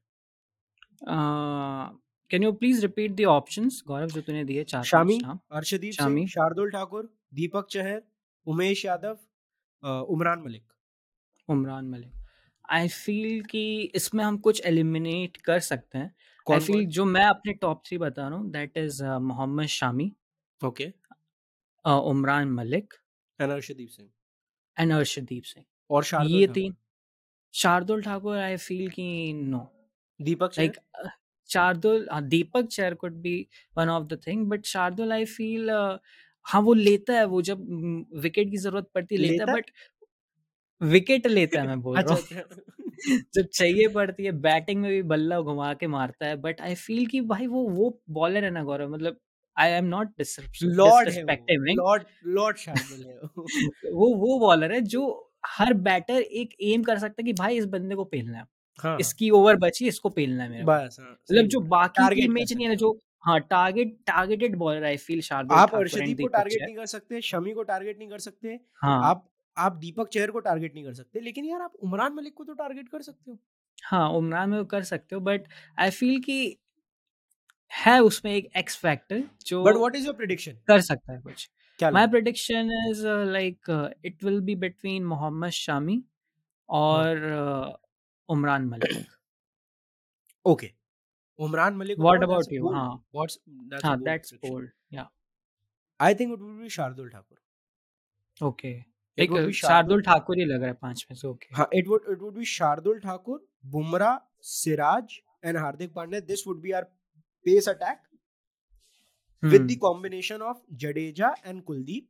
[2.31, 5.18] Can you please repeat the options Gaurav जो तूने दिए चार शामी
[5.53, 8.03] अर्शदीप सिंह शार्दुल ठाकुर दीपक चहर
[8.47, 9.18] उमेश यादव
[10.09, 10.62] उमरान मलिक।
[11.49, 12.12] उमरान मलिक।
[12.68, 13.62] आई फील कि
[13.95, 16.14] इसमें हम कुछ एलिमिनेट कर सकते हैं।
[16.47, 20.13] आई फील जो मैं अपने टॉप थ्री बता रहा हूँ that is Mohammed Shami
[20.61, 20.93] okay.
[21.85, 22.95] Umran Malik
[23.39, 24.09] and Arshdeep Singh.
[24.77, 25.65] And Arshdeep Singh.
[25.91, 26.75] और शार्दुल ये तीन
[27.55, 29.61] शार्दुल ठाकुर आई फील कि no
[30.21, 30.77] Deepak like
[31.51, 33.37] Shardul Deepak Chahar could be
[33.77, 35.71] one of the thing but Shardul I feel
[36.47, 37.67] हाँ वो लेता है वो जब
[38.23, 39.71] विकेट की ज़रूरत पड़ती है लेता है बट
[40.81, 42.86] विकेट लेता है मैं बोल रहा अच्छा, हूँ। अच्छा।
[43.35, 47.07] जब चाहिए पड़ती है बैटिंग में भी बल्ला घुमा के मारता है बट आई फील
[47.07, 49.19] कि भाई वो वो बॉलर है ना गौरव मतलब
[49.59, 52.57] I am not disrespecting lord lord
[53.93, 57.65] वो। वो बॉलर है जो हर बैटर एक एम कर सकता है कि भाई इस
[57.65, 58.45] बंदे को पेलना है।
[58.79, 58.97] हाँ.
[59.01, 62.71] इसकी ओवर बची इसको पेलना है मेरे बस हाँ, मतलब जो बाकी इमेज नहीं है
[62.71, 66.87] ना जो हाँ। Target targeted bowler I feel Shardul आप अर्शदीप को टारगेट नहीं कर
[66.87, 70.85] सकते शमी को टारगेट नहीं कर सकते हाँ। आप आप दीपक चेहर को टारगेट नहीं
[70.85, 73.39] कर सकते लेकिन यार आप उमरान मलिक को तो टारगेट कर सकते हो।
[73.79, 75.49] हाँ उमरान मलिक कर सकते हो बट
[75.79, 76.39] आई फील कि
[77.73, 81.49] है उसमें एक एक्स फैक्टर जो but what is your prediction कर सकता है कुछ।
[81.81, 83.71] My prediction is like
[84.05, 86.03] it will be between Mohammed Shami
[86.69, 87.25] और
[88.29, 89.17] Umran Malik.
[90.47, 90.71] Okay
[91.39, 93.39] Umran Malik what about you हाँ। व्हाट्स
[93.85, 95.09] हाँ दैट्स बोल्ड या
[96.01, 97.39] I think it will be Shardul Thakur
[98.37, 98.73] okay
[99.19, 102.19] एक शार्दुल ठाकुर ही लग रहा है पाँच में से ओके हाँ it would it
[102.19, 106.85] would be Shardul Thakur Bumrah Siraj and Hardik Pandya this would be our
[107.47, 108.03] pace attack
[109.43, 112.09] with the combination of Jadeja and Kuldeep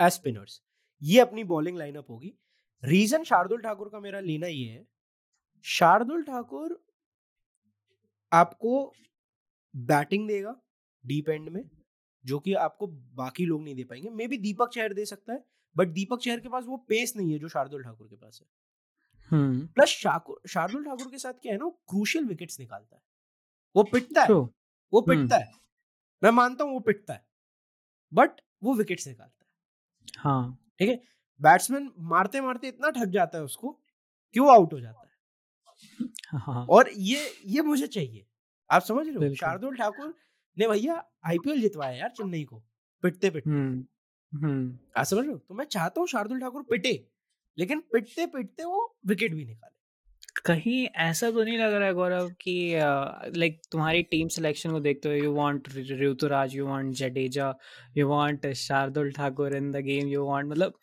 [0.00, 0.60] as spinners
[1.02, 2.32] ये अपनी बॉलिंग लाइनअप होगी।
[2.82, 4.86] रीजन शार्दुल ठाकुर का मेरा लेना ये है।
[5.64, 6.78] शार्दुल ठाकुर
[8.32, 8.72] आपको
[9.74, 10.54] बैटिंग देगा
[11.04, 11.62] डीप एंड में
[12.24, 15.44] जो कि आपको बाकी लोग नहीं दे पाएँगे। मे बी दीपक चहर दे सकता है।
[15.76, 18.46] बट दीपक चहर के पास वो पेस नहीं है जो शार्दुल ठाकुर के पास है।
[19.74, 19.88] प्लस
[20.48, 23.02] शार्दुल ठाकुर के साथ क्या है ना क्रूशियल विकेट्स निकालता है।
[23.76, 24.28] वो पिटता है।
[24.92, 25.50] वो पिटता है।
[26.22, 27.24] मैं मानता हूँ वो पिटता है।
[28.12, 31.00] बट वो विकेट्स निकालता है। हाँ। ठीक है?
[31.40, 33.70] बैट्समैन मारते मारते इतना ठग जाता है उसको
[34.34, 36.08] कि वो आउट हो जाता है।
[36.38, 38.26] हाँ। और ये ये मुझे चाहिए।
[38.70, 39.34] आप समझ रहे हो?
[39.34, 40.14] शार्दुल ठाकुर
[40.56, 40.94] ने भैया
[41.26, 42.62] आईपीएल जितवाया यार चेन्नई को
[43.02, 43.50] पिटते पिटते
[44.32, 45.38] हम्म। समझ रहे हो?
[45.48, 46.92] तो मैं चाहता हूँ शार्दुल ठाकुर पिटे
[47.58, 49.76] लेकिन पिटते पिटते वो विकेट भी निकाले।
[50.46, 52.52] कहीं ऐसा तो नहीं लग रहा है गौरव कि
[53.36, 57.52] लाइक तुम्हारी टीम सिलेक्शन को देखते हुए you want Ruturaj you want Jadeja
[57.96, 60.78] you want Shardul Thakur in the game you want मतलब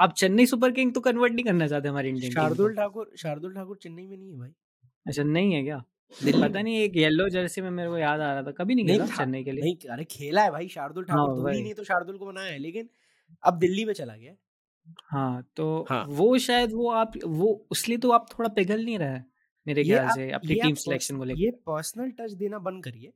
[0.00, 3.78] आप चेन्नई सुपर किंग तो कन्वर्ट नहीं करना चाहते हमारी इंडियन शार्दुल ठाकुर शार्दुल ठाकुर
[3.82, 4.50] चेन्नई में नहीं है भाई।
[5.06, 5.82] अच्छा नहीं है क्या?
[6.52, 8.96] पता नहीं एक येलो जर्सी में मेरे को याद आ रहा था। कभी नहीं नहीं
[8.96, 11.62] खेला था। चेन्नई के लिए। नहीं अरे खेला है भाई शार्दुल हाँ ठाकुर धोनी वही।
[11.62, 12.88] ने तो शार्दुल को बनाया है लेकिन
[13.44, 14.34] अब दिल्ली में चला गया।
[15.12, 19.08] हाँ तो हाँ। वो शायद वो आप वो उसलिए तो आप थोड़ा पिघल नहीं रहा
[19.10, 19.24] है
[19.66, 23.12] मेरे ख्याल से अपनी टीम सिलेक्शन को लेकर। ये पर्सनल टच देना बंद करिए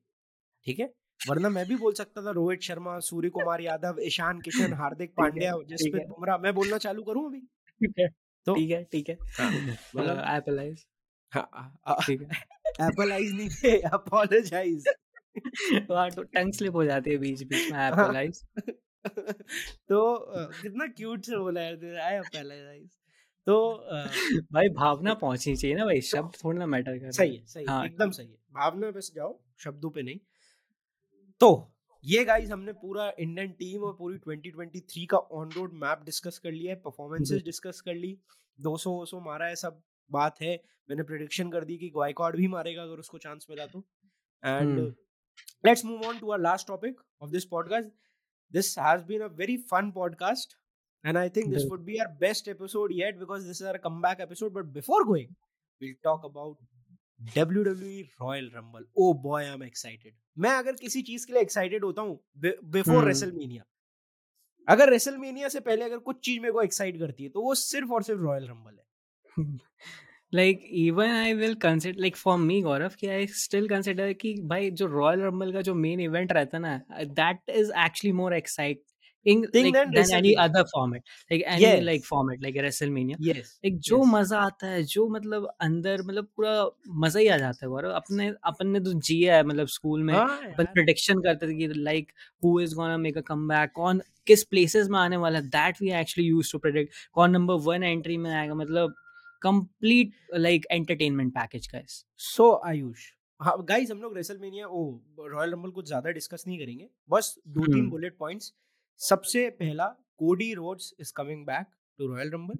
[0.66, 0.92] ठीक है?
[1.20, 5.52] वरना मैं भी बोल सकता था रोहित शर्मा सूर्य कुमार यादव ईशान किशन हार्दिक पांड्या
[5.70, 7.40] जसप्रीत बुमराह मैं बोलना चालू करूँ अभी?
[7.80, 8.08] ठीक है
[8.46, 10.91] तो ठीक है ठीक है। हाँ मतलब एप्पल आइज़ हाँ ठीक है
[11.36, 14.84] एप्पलाइज नहीं थे अपोलोजाइज
[15.90, 18.44] वहाँ तो टंग स्लिप हो जाती है बीच बीच में आइज़
[19.88, 20.16] तो
[20.62, 22.90] कितना क्यूट से बोला है आई अपोलोजाइज
[23.46, 23.84] तो
[24.52, 27.86] भाई भावना पहुंचनी चाहिए ना भाई शब्द थोड़ा ना मैटर कर सही है। सही हाँ
[27.86, 30.18] एकदम सही है। भावना पे से जाओ शब्दों पे नहीं।
[31.40, 31.72] तो
[32.04, 36.52] ये गाइस हमने पूरा इंडियन टीम और पूरी 2023 का ऑन रोड मैप डिस्कस कर
[36.52, 38.18] लिया है परफॉर्मेंसेस डिस्कस कर ली
[38.66, 39.82] 200 200 मारा है सब।
[40.12, 43.84] बात है मैंने प्रिडिक्शन कर दी कि गायकॉड भी मारेगा अगर उसको चांस मिला तो।
[44.44, 44.78] And
[45.66, 47.88] let's move on to our last topic of this podcast
[48.52, 50.58] this has been a very fun podcast
[51.06, 54.02] and I think this would be our best episode yet because this is our come
[54.20, 55.34] episode but before going
[55.80, 56.58] will talk about
[57.38, 62.02] W W royal rumble oh boy I मैं अगर किसी चीज़ के लिए excited होता
[62.02, 62.20] हूँ
[62.64, 63.64] before WrestleMania
[64.68, 67.90] अगर WrestleMania से पहले अगर कुछ चीज़ मेरे को एक्साइट करती है तो वो सिर्फ़
[67.90, 68.84] और सिर्फ़ रॉयल रंबल है।
[70.32, 74.70] Like even I will consider like for me Gaurav कि आई स्टिल कंसिडर कि भाई
[74.70, 78.90] जो रॉयल रंबल का जो मेन इवेंट रहता है ना that is actually more exciting
[79.26, 80.44] Thing like than than any WrestleMania.
[80.44, 81.82] other format like any Yes.
[81.82, 83.50] like format like WrestleMania Yes.
[83.64, 84.08] एक जो Yes.
[84.08, 86.54] मज़ा आता है जो मतलब अंदर मतलब पूरा
[87.04, 90.14] मज़ा ही आ जाता है गौरव अपने अपन ने तो जिया है मतलब स्कूल में
[90.14, 92.12] हाँ अपन प्रिडिक्शन करते थे कि like
[92.42, 95.92] who is gonna make a comeback कौन किस प्लेसेस में आने वाला है that we
[96.00, 98.94] actually use to predict कौन नंबर वन एंट्री में आएगा मतलब
[99.42, 105.70] complete like entertainment package guys so Ayush हाँ गाइस हम लोग रेसलमेनिया ओ रॉयल रंबल
[105.70, 108.52] कुछ ज़्यादा डिस्कस नहीं करेंगे। बस दो तीन हम्म। बुलेट पॉइंट्स
[108.98, 109.86] सबसे पहला
[110.18, 111.66] Cody Rhodes is coming back
[111.98, 112.58] to royal rumble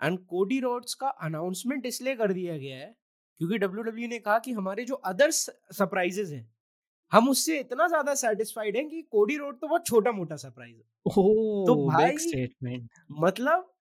[0.00, 2.96] and Cody Rhodes का अनाउंसमेंट इसलिए कर दिया गया है
[3.38, 6.54] क्योंकि डब्ल्यू ने कहा कि हमारे जो अदर सरप्राइजेज हैं
[7.12, 10.82] हम उससे इतना ज़्यादा सेटिस्फाइड हैं कि कोडी रोड तो बहुत छोटा मोटा सरप्राइज़ है
[10.82, 13.71] oh, तो भाई मतलब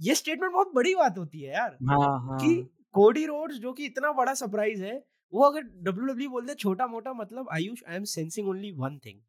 [0.00, 3.84] ये स्टेटमेंट बहुत बड़ी बात होती है यार हाँ कि हाँ। कोडी रोड्स जो कि
[3.84, 8.04] इतना बड़ा सरप्राइज़ है वो अगर डब्ल्यू डब्ल्यू बोलते छोटा मोटा मतलब Ayush I am
[8.12, 9.20] sensing only one thing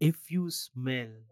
[0.00, 1.24] if you smell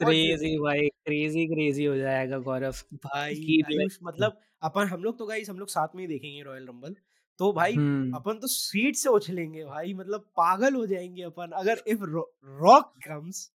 [0.00, 5.26] crazy think भाई क्रेजी क्रेजी हो जाएगा गौरव भाई आयुष मतलब अपन हम लोग तो
[5.26, 6.94] गाइस हम लोग साथ में ही देखेंगे रॉयल रंबल
[7.40, 11.82] तो भाई हम्म। अपन तो स्वीट से उछलेंगे भाई मतलब पागल हो जाएँगे अपन अगर
[11.88, 13.50] if Rock comes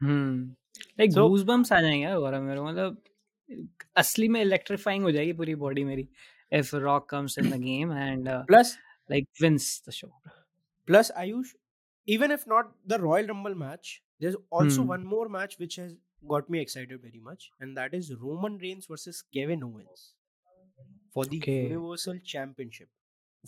[0.00, 1.12] like
[1.44, 3.02] goosebumps आ जाएँगे और मेरे मतलब
[3.96, 6.08] असली में इलेक्ट्रिफाइंग हो जाएगी पूरी बॉडी मेरी
[6.52, 8.76] if Rock comes in the game and plus
[9.10, 10.08] like wins the show
[10.88, 11.54] plus Ayush
[12.08, 15.94] even if not the royal rumble match there is also one more match which has
[16.26, 20.12] got me excited very much and that is Roman Reigns versus Kevin Owens
[21.14, 22.88] for the universal championship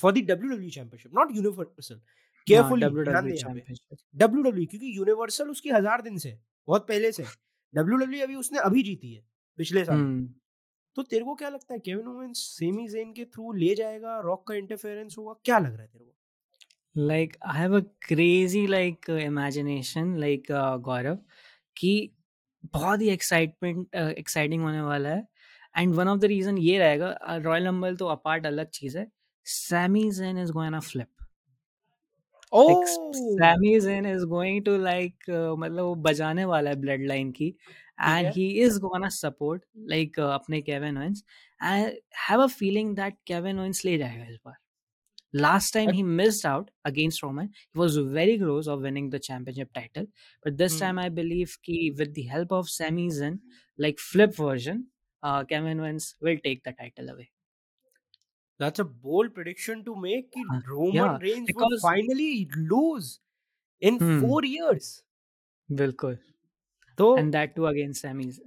[0.01, 1.97] For the WWE Championship, not Universal.
[1.97, 6.39] हाँ Carefully, ध्यान WWE दे यहाँ पे। Championship WWE क्योंकि universal उसकी हज़ार दिन से
[6.69, 7.25] बहुत पहले से।
[7.77, 9.25] WWE अभी उसने अभी जीती है
[9.57, 10.35] पिछले साल। हम्म।
[10.95, 14.21] तो तेरे को क्या लगता है केविन ओवेंस सेमी जेन के थ्रू ले जाएगा?
[14.21, 15.35] रॉक का इंटरफेरेंस होगा?
[15.45, 16.13] क्या लग रहा है तेरे को?
[17.09, 21.19] Like i have a crazy like uh, imagination like uh, गौरव
[21.77, 22.17] कि
[22.73, 25.29] बहुत ही एक्साइटमेंट एक्साइटिंग होने वाला है।
[25.79, 29.16] And one of the reason ये रहेगा रॉयल नंबल तो अपार्ट अलग चीज़ है
[29.46, 31.08] Sami Zayn is going flip
[32.54, 32.86] like oh
[33.40, 37.50] Sami Zayn is going to like uh, मतलब वो बजाने वाला है ब्लड लाइन की
[38.06, 39.64] ठीक and है he is gonna support
[39.94, 41.24] like uh, अपने Kevin Owens
[41.62, 44.56] I have a feeling that Kevin Owens ले जाएगा इस बार
[45.44, 49.74] last time he missed out against Roman he was very close of winning the championship
[49.80, 50.08] title
[50.46, 53.40] but this hmm time I believe कि with the help of Sami Zayn
[53.86, 54.88] like flip version
[55.24, 57.32] uh, Kevin Owens will take the title away
[58.61, 63.11] That's a bold prediction to make Uh, Roman yeah Reigns would because finally lose
[63.83, 64.95] in hmm four years.
[65.69, 66.17] बिल्कुल
[66.99, 68.41] तो and that too against Sami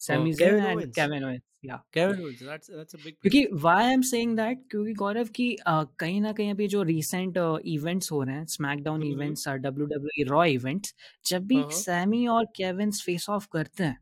[0.00, 0.94] Sami Zayn and Owens.
[0.94, 1.42] Kevin Owens.
[1.62, 1.80] Yeah.
[1.92, 2.38] Kevin Owens.
[2.40, 3.16] That's that's a big.
[3.22, 7.36] क्योंकि why I'm saying that क्योंकि गौरव की uh, कहीं ना कहीं अभी जो recent
[7.36, 10.94] uh, हो रहे हैं स्मैकडाउन इवेंट्स और डब्ल्यू रॉ इवेंट्स
[11.26, 13.98] जब भी सैमी और केविन फेस ऑफ़ करते हैं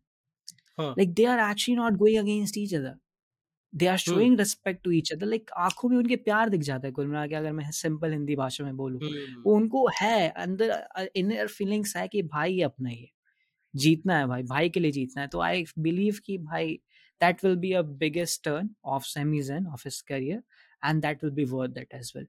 [0.80, 2.94] like they are actually not going against each other
[3.72, 6.92] they are showing respect to each other like आँखों में उनके प्यार दिख जाता है
[6.92, 9.00] कुल मिला के अगर मैं सिंपल हिंदी भाषा में बोलूँ।
[9.44, 13.10] वो उनको है अंदर इनर फीलिंग्स है कि भाई ये अपना ही है।
[13.74, 16.74] जीतना है भाई भाई के लिए जीतना है। तो आई बिलीव कि भाई
[17.20, 20.42] that will be a biggest turn of Sami Zayn of his career
[20.82, 22.26] and that will be worth that as well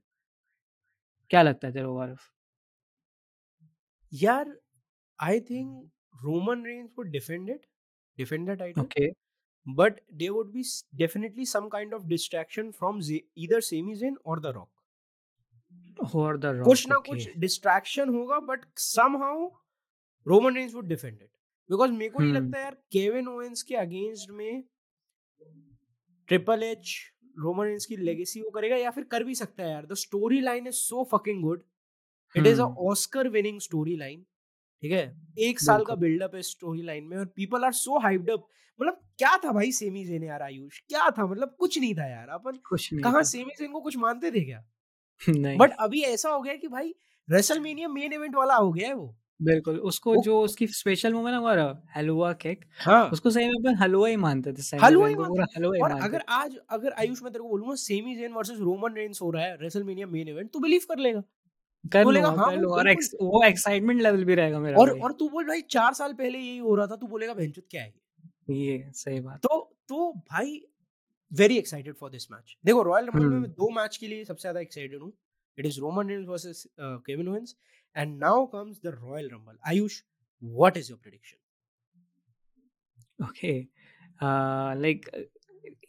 [1.30, 2.18] क्या लगता है तेरे गौरव
[4.12, 4.56] यार
[5.18, 5.90] I think
[6.22, 7.66] Roman Reigns would defend it
[8.18, 9.10] defend the title okay
[9.66, 10.62] but they would be
[10.96, 13.00] definitely some kind of distraction from
[13.38, 18.64] इधर Sami Zayn और the Rock और the Rock कुछ ना कुछ डिस्ट्रैक्शन होगा but
[19.16, 19.48] somehow
[20.26, 21.30] Roman Reigns would defend it
[21.70, 24.62] because मेरे को नहीं लगता यार केविन ओवेंस के अगेंस्ट में
[26.28, 26.96] ट्रिपल एच
[27.38, 29.94] रोमन रेंज की लेगेसी वो करेगा या फिर कर भी सकता है यार। The
[30.40, 31.62] storyline is so fucking good
[32.34, 33.60] it is a Oscar winning
[33.96, 34.24] storyline
[34.82, 35.04] ठीक है?
[35.38, 38.46] एक साल का बिल्डअप है स्टोरी लाइन में और people are so hyped up.
[38.80, 40.80] मतलब क्या था भाई सेमी जेन यार आयुष?
[40.88, 41.26] क्या था?
[41.26, 42.58] मतलब कुछ नहीं था यार। अपन
[43.02, 44.64] कहा सेमी जेन को कुछ मानते थे क्या?
[45.22, 46.94] नहीं। बट अभी ऐसा हो गया कि भाई
[47.28, 51.38] रेसलमेनिया मेन इवेंट वाला हो गया है वो। बिल्कुल उसको जो उसकी स्पेशल मूवमेंट है
[51.38, 55.74] हमारा हलवा केक हाँ। उसको सही में अपन हलवा ही मानते थे हलवा ही हलवा
[55.74, 59.18] ही और अगर आज अगर आयुष मैं तेरे को बोलूँगा Sami Zayn versus Roman Reigns
[59.22, 61.22] हो रहा है रेसलमेनिया मेन इवेंट तू बिलीव कर लेगा।
[61.84, 65.12] कर बोलेगा हाँ कर लो और एक्स, वो एक्साइटमेंट लेवल भी रहेगा मेरा और और
[65.12, 67.94] तू बोल भाई चार साल पहले यही हो रहा था तू बोलेगा भैंचुत क्या है
[68.50, 68.90] ये?
[68.94, 69.58] सही बात। तो
[69.88, 70.60] तो भाई
[71.32, 74.40] very excited for this match देखो रॉयल रंबल में मैं दो मैच के लिए सबसे
[74.40, 75.12] ज़्यादा एक्साइटेड हूँ।
[75.58, 77.56] It is Roman Reigns versus Kevin Owens
[77.96, 79.54] now comes the Royal Rumble.
[79.70, 79.94] Ayush,
[80.42, 81.38] what is your prediction?
[83.18, 83.68] Okay.
[84.20, 85.08] Uh, like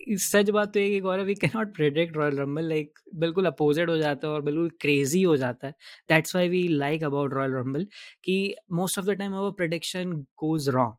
[0.10, 3.90] सच बात तो ये कि Gaurav we can not predict royal rumble like बिल्कुल अपोजिट
[3.90, 5.74] हो जाता है और बिल्कुल क्रेजी हो जाता है।
[6.10, 7.88] That's why we like about royal rumble
[8.24, 10.96] कि most of the time our prediction goes wrong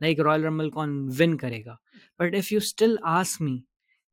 [0.00, 1.78] like royal rumble कौन विन करेगा?
[2.20, 3.56] But if you still ask me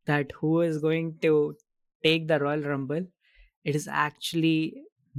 [0.07, 1.51] that who is going to
[2.03, 3.07] take the royal rumble
[3.65, 4.57] it is actually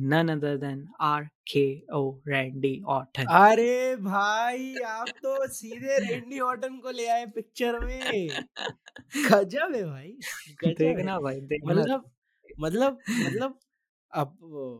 [0.01, 3.27] none other than RKO Randy Orton.
[3.31, 8.29] अरे भाई आप तो सीधे रेंडी Orton को ले आए पिक्चर में।
[9.33, 10.17] गजब है भाई
[10.65, 12.11] गजब देखना भाई देखना। मतलब
[12.61, 13.59] मतलब मतलब
[14.13, 14.39] अब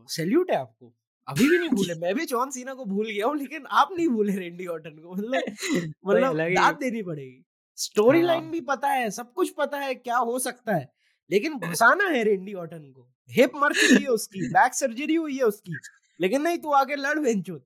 [0.09, 0.95] सैल्यूट है आपको।
[1.27, 4.07] अभी भी नहीं भूले मैं भी जॉन सीना को भूल गया हूँ लेकिन आप नहीं
[4.07, 5.43] भूले रेंडी ऑर्टन को। मतलब
[6.05, 7.45] मतलब दाद देनी पड़ेगी।
[7.75, 10.89] स्टोरी लाइन हाँ। भी पता है सब कुछ पता है क्या हो सकता है।
[11.31, 15.43] लेकिन घुसाना है रेंडी ऑर्टन को। हिप मर चुकी है उसकी बैक सर्जरी हुई है
[15.43, 15.75] उसकी।
[16.19, 17.59] लेकिन नहीं तू आके लड़ वेंचो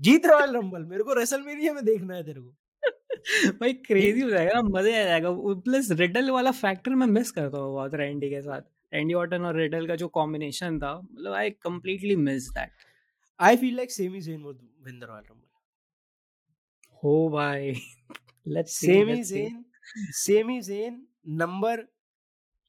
[0.00, 2.54] जीत रॉयल रंबल मेरे को रेसलमेनिया में देखना है तेरे को।
[3.60, 5.30] भाई क्रेजी हो जाएगा ना मज़े आ जाएगा।
[5.64, 8.60] प्लस रिडल वाला फैक्टर मैं मिस करता हूँ बहुत रैंडी के साथ।
[8.94, 12.70] रैंडी ऑर्टन और रिडल का जो कॉम्बिनेशन था मतलब I completely miss that
[13.40, 15.46] I feel like Sami Zayn would win the royal rumble
[17.02, 17.72] हो भाई।
[18.46, 19.64] Let's Sami Zayn
[20.14, 21.02] Sami Zayn
[21.36, 21.82] number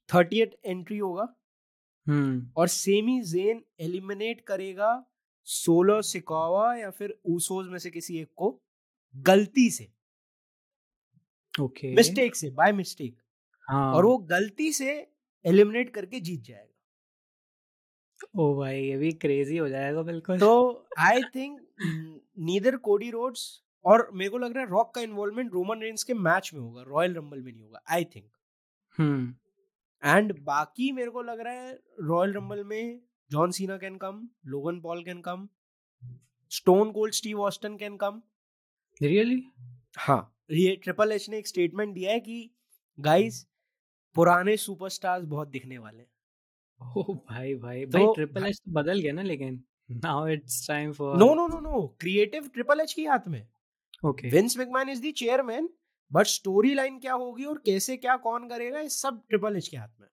[0.10, 1.28] thirty entry होगा।
[2.58, 5.06] और सेमी जेन एलिमिनेट करेगा
[5.48, 8.62] सोलो सिकावा या फिर ऊसोज में से किसी एक को
[9.16, 9.92] गलती से।
[11.54, 11.96] Okay okay.
[11.96, 13.16] मिस्टेक से बाय मिस्टेक
[13.68, 14.92] हाँ। और वो गलती से
[15.46, 16.68] एलिमिनेट करके जीत जाएगा।
[18.38, 21.60] ओ भाई ये भी क्रेजी हो जाएगा बिल्कुल। तो I think
[22.40, 26.14] neither Cody Rhodes और मेरे को लग रहा है रॉक का इन्वॉल्वमेंट रोमन रेंस के
[26.14, 28.30] मैच में होगा रॉयल रंबल में नहीं होगा आई थिंक
[28.98, 29.34] हम्म।
[30.04, 34.80] एंड बाकी मेरे को लग रहा है रॉयल रंबल में John Cena can come Logan
[34.82, 35.48] Paul can come
[36.52, 38.22] Stone Cold Steve Austin can come
[39.02, 39.44] really
[39.98, 42.50] हाँ ये ट्रिपल एच ने एक स्टेटमेंट दिया है कि
[43.00, 43.46] गाइस
[44.16, 46.04] पुराने सुपरस्टार्स बहुत दिखने वाले
[46.82, 50.92] ओह भाई भाई तो, भाई ट्रिपल एच तो बदल गया ना लेकिन now it's time
[50.94, 53.48] for no no no no creative Triple H की हाथ में।
[54.06, 55.70] Okay Vince McMahon is the chairman
[56.12, 56.28] but
[56.74, 60.08] storyline क्या होगी और कैसे क्या कौन करेगा ये सब ट्रिपल एच के हाथ में।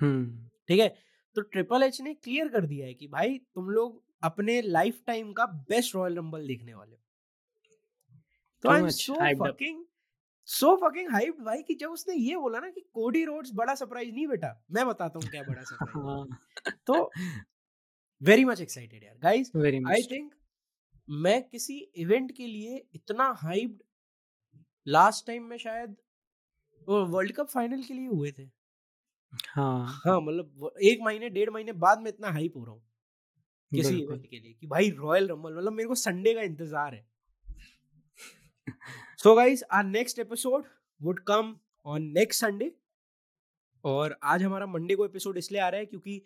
[0.00, 0.88] हम्म। ठीक है?
[1.36, 5.32] तो ट्रिपल एच ने क्लियर कर दिया है कि भाई तुम लोग अपने लाइफ टाइम
[5.32, 6.96] का बेस्ट रॉयल रंबल देखने वाले
[8.64, 9.14] तो I am so
[9.44, 9.84] fucking
[10.48, 14.12] so fucking hyped भाई कि जब उसने ये बोला ना कि कोडी रोड्स बड़ा सरप्राइज़
[14.12, 17.10] नहीं बेटा मैं बताता हूँ क्या बड़ा सरप्राइज़ तो
[18.22, 19.50] वेरी मच एक्साइटेड यार। गाइस
[19.88, 20.32] आई थिंक
[21.08, 23.82] मैं किसी इवेंट के लिए इतना हाइप्ड
[24.86, 25.96] लास्ट टाइम में शायद
[26.88, 28.48] वर्ल्ड कप फाइनल के लिए हुए थे।
[29.54, 32.82] हाँ। हाँ मतलब एक महीने डेढ़ महीने बाद में इतना हाइप हो रहा हूँ।
[33.72, 37.06] किसी इवेंट के लिए कि भाई रॉयल रंबल मतलब मेरे को संडे का इंतज़ार है।
[39.18, 40.64] So guys our next episode
[41.00, 41.48] would come
[41.86, 42.70] on next sunday
[43.84, 46.22] और आज हमारा मंडे को एपिसोड इसलिए आ रहा है क्योंकि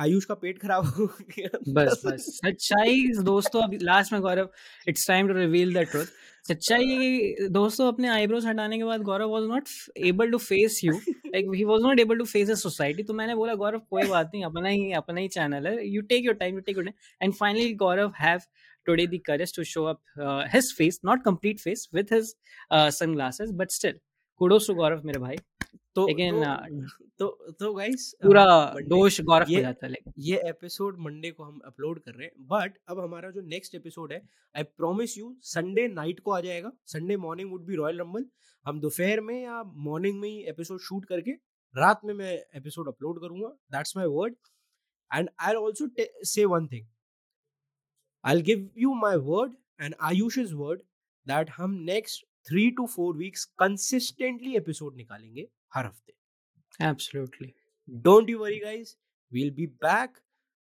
[0.00, 4.48] आयुष का पेट खराब हो बस बस। सच्चाई दोस्तों अभी लास्ट में Gaurav
[4.88, 6.06] it's time to reveal the truth
[6.48, 9.68] सच्चाई दोस्तों अपने आईब्रोज हटाने के बाद Gaurav was not
[10.06, 13.34] able to face you like he was not able to face the society तो मैंने
[13.34, 16.54] बोला गौरव कोई बात नहीं अपना ही अपना ही चैनल है। You take your time
[16.54, 18.40] you take your time and finally Gaurav have
[18.88, 22.28] today the courage to show up uh, his face not complete face with his
[22.70, 23.52] uh, sunglasses.
[23.60, 25.38] But to gaurav mere bhai
[25.94, 26.34] तो Again,
[27.18, 31.44] तो, तो तो guys पूरा दोष गौरव हो जाता है लेकिन। ये एपिसोड मंडे को
[31.44, 35.36] हम अपलोड कर रहे हैं बट अब हमारा जो नेक्स्ट एपिसोड है I promise you
[35.42, 38.26] Sunday night को आ जाएगा। Sunday morning would be royal rumble
[38.66, 41.30] हम दोपहर में या मॉर्निंग में ही एपिसोड शूट करके
[41.76, 44.34] रात में मैं एपिसोड अपलोड करूँगा। That's my word
[45.14, 45.88] and I also
[46.24, 46.86] say one thing
[48.24, 50.80] I give you my word and Ayush word
[51.26, 56.14] that हम next three two four weeks consistently episode निकालेंगे। harafte.
[56.80, 57.54] Absolutely.
[58.02, 58.96] Don't you worry, guys.
[59.32, 60.20] We'll be back.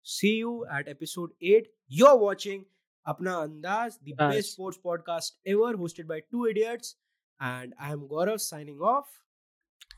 [0.03, 1.67] See you at episode 8.
[1.89, 2.65] You're watching
[3.07, 6.97] Apna Andaz, the best sports podcast ever, hosted by two idiots.
[7.41, 9.09] And I'm Gaurav signing off.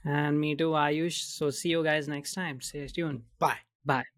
[0.04, 1.20] And me too, Ayush.
[1.36, 2.60] So see you guys next time.
[2.60, 3.22] Stay tuned.
[3.38, 3.58] Bye.
[3.84, 4.17] Bye.